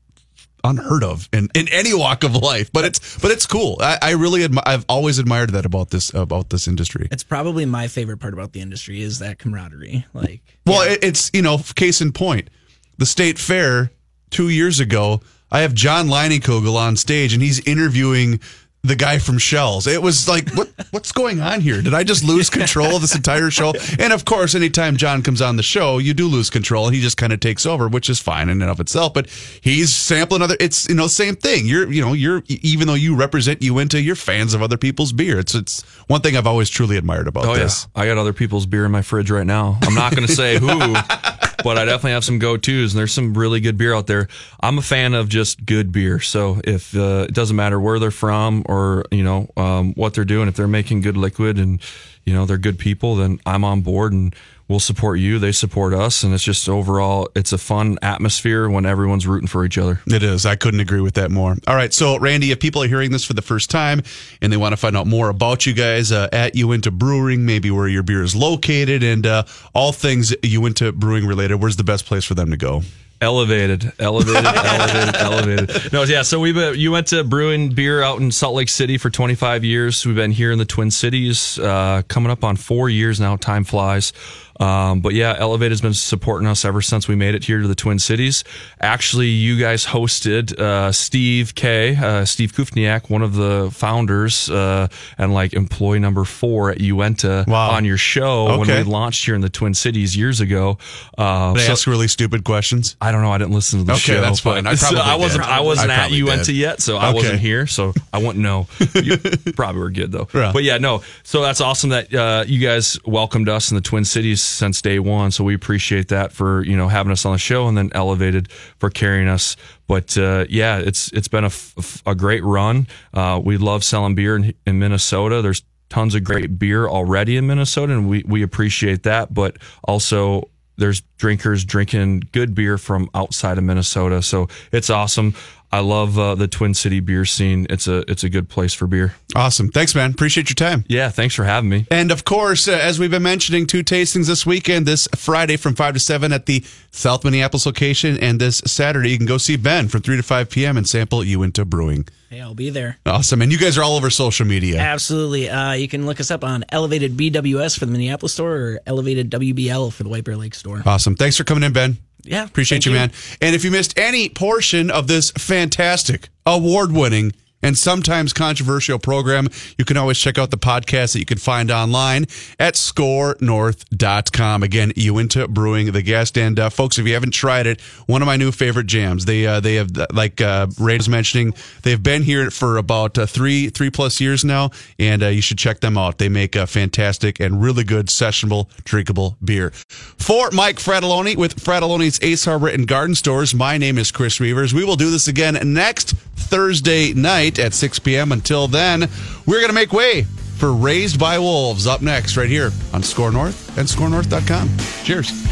[0.65, 2.73] unheard of in, in any walk of life.
[2.73, 3.79] But it's but it's cool.
[3.81, 7.09] I, I really admi- I've always admired that about this about this industry.
[7.11, 10.07] It's probably my favorite part about the industry is that camaraderie.
[10.13, 12.51] Like, Well, it, it's you know, case in point,
[12.99, 13.91] the state fair
[14.31, 15.21] two years ago.
[15.51, 18.41] I have John Leinenkugel on stage, and he's interviewing
[18.89, 19.86] the guy from Schell's.
[19.86, 21.80] It was like, what what's going on here?
[21.82, 23.72] Did I just lose control of this entire show?
[23.99, 27.01] And of course, anytime John comes on the show, you do lose control, and he
[27.01, 29.14] just kind of takes over, which is fine in and of itself.
[29.14, 29.28] But
[29.61, 30.57] he's sampling other.
[30.59, 31.66] It's you know same thing.
[31.66, 35.39] You're you know you're even though you represent Uinta, you're fans of other people's beer.
[35.39, 37.86] It's it's one thing I've always truly admired about Oh this.
[37.95, 39.78] yeah, I got other people's beer in my fridge right now.
[39.82, 40.68] I'm not going to say who,
[41.63, 44.29] but I definitely have some go tos, and there's some really good beer out there.
[44.61, 48.11] I'm a fan of just good beer, so if uh, it doesn't matter where they're
[48.11, 51.81] from or you know um, what they're doing, if they're making good liquid and
[52.25, 54.35] you know they're good people, then I'm on board and.
[54.69, 55.39] We'll support you.
[55.39, 59.64] They support us, and it's just overall, it's a fun atmosphere when everyone's rooting for
[59.64, 60.03] each other.
[60.07, 60.45] It is.
[60.45, 61.57] I couldn't agree with that more.
[61.66, 61.93] All right.
[61.93, 64.03] So, Randy, if people are hearing this for the first time
[64.43, 67.71] and they want to find out more about you guys uh, at Uinta Brewing, maybe
[67.71, 69.45] where your beer is located, and uh,
[69.75, 72.83] all things Uinta Brewing related, where's the best place for them to go?
[73.21, 75.93] Elevated, elevated, elevated, elevated.
[75.93, 76.23] No, yeah.
[76.23, 80.07] So we Uinta brewing beer out in Salt Lake City for 25 years.
[80.07, 83.35] We've been here in the Twin Cities, uh, coming up on four years now.
[83.35, 84.12] Time flies.
[84.59, 87.75] Um, but yeah, Elevated's been supporting us ever since we made it here to the
[87.75, 88.45] Twin Cities.
[88.81, 94.89] Actually, you guys hosted uh, Steve K, uh, Steve Kuftinec, one of the founders uh,
[95.17, 97.71] and like employee number four at Uinta Wow.
[97.71, 100.79] on your show when we launched here in the Twin Cities years ago.
[101.17, 102.97] Uh, They so- ask really stupid questions.
[103.01, 103.31] I don't know.
[103.33, 104.21] I didn't listen to the Okay, show.
[104.21, 104.67] that's fine.
[104.67, 105.45] I so I wasn't.
[105.45, 105.51] did.
[105.53, 106.57] I wasn't I at Uinta did.
[106.57, 107.67] yet, so I wasn't here.
[107.67, 108.67] So I wouldn't know.
[108.99, 109.17] You
[109.53, 110.29] probably were good though.
[110.35, 110.51] Yeah.
[110.53, 111.03] But yeah, no.
[111.23, 114.99] So that's awesome that uh, you guys welcomed us in the Twin Cities since day
[114.99, 115.30] one.
[115.30, 118.51] So we appreciate that for you know having us on the show and then elevated
[118.78, 119.57] for carrying us.
[119.86, 122.86] But uh, yeah, it's it's been a, f- a great run.
[123.12, 125.42] Uh, we love selling beer in, in Minnesota.
[125.42, 129.32] There's tons of great beer already in Minnesota, and we we appreciate that.
[129.32, 134.22] But also there's drinkers drinking good beer from outside of Minnesota.
[134.22, 135.34] So it's awesome.
[135.71, 137.66] I love uh, the Twin City beer scene.
[137.69, 139.14] It's a it's a good place for beer.
[139.37, 139.69] Awesome.
[139.69, 140.12] Thanks, man.
[140.12, 140.85] Appreciate your time.
[140.89, 141.87] Yeah, thanks for having me.
[141.91, 145.75] And of course, uh, as we've been mentioning, two tastings this weekend, this Friday from
[145.75, 149.57] 5 to 7 at the South Minneapolis location, and this Saturday you can go see
[149.59, 150.79] Ben from 3 to 5 p.m.
[150.79, 152.09] and sample Uinta Brewing.
[152.31, 152.97] hey, I'll be there.
[153.05, 153.43] Awesome.
[153.43, 154.79] And you guys are all over social media.
[154.79, 155.51] Absolutely.
[155.51, 159.31] Uh, you can look us up on Elevated BWS for the Minneapolis store or Elevated
[159.31, 160.83] WBL for the White Bear Lake store.
[160.87, 161.14] Awesome.
[161.14, 161.99] Thanks for coming in, Ben.
[162.23, 162.45] Yeah.
[162.45, 163.12] Appreciate thank you, man.
[163.41, 167.33] And if you missed any portion of this fantastic, award winning,
[167.63, 171.71] and sometimes controversial program, you can always check out the podcast that you can find
[171.71, 172.27] online
[172.59, 174.63] at scorenorth.com.
[174.63, 176.39] Again, Uinta Brewing, the guest.
[176.39, 179.25] And uh, folks, if you haven't tried it, one of my new favorite jams.
[179.25, 183.27] They uh, they have, like uh, Ray was mentioning, they've been here for about uh,
[183.27, 186.19] three three plus years now, and uh, you should check them out.
[186.19, 189.71] They make a fantastic and really good sessionable, drinkable beer.
[189.71, 194.73] For Mike Fratallone with Fratallone's Ace Hardware and Garden Stores, my name is Chris Reavers.
[194.73, 198.32] We will do this again next Thursday night at 6 p.m.
[198.32, 199.09] Until then,
[199.46, 200.24] we're going to make way
[200.57, 204.68] for Raised by Wolves up next, right here on Score North and scorenorth.com.
[205.05, 205.46] Cheers.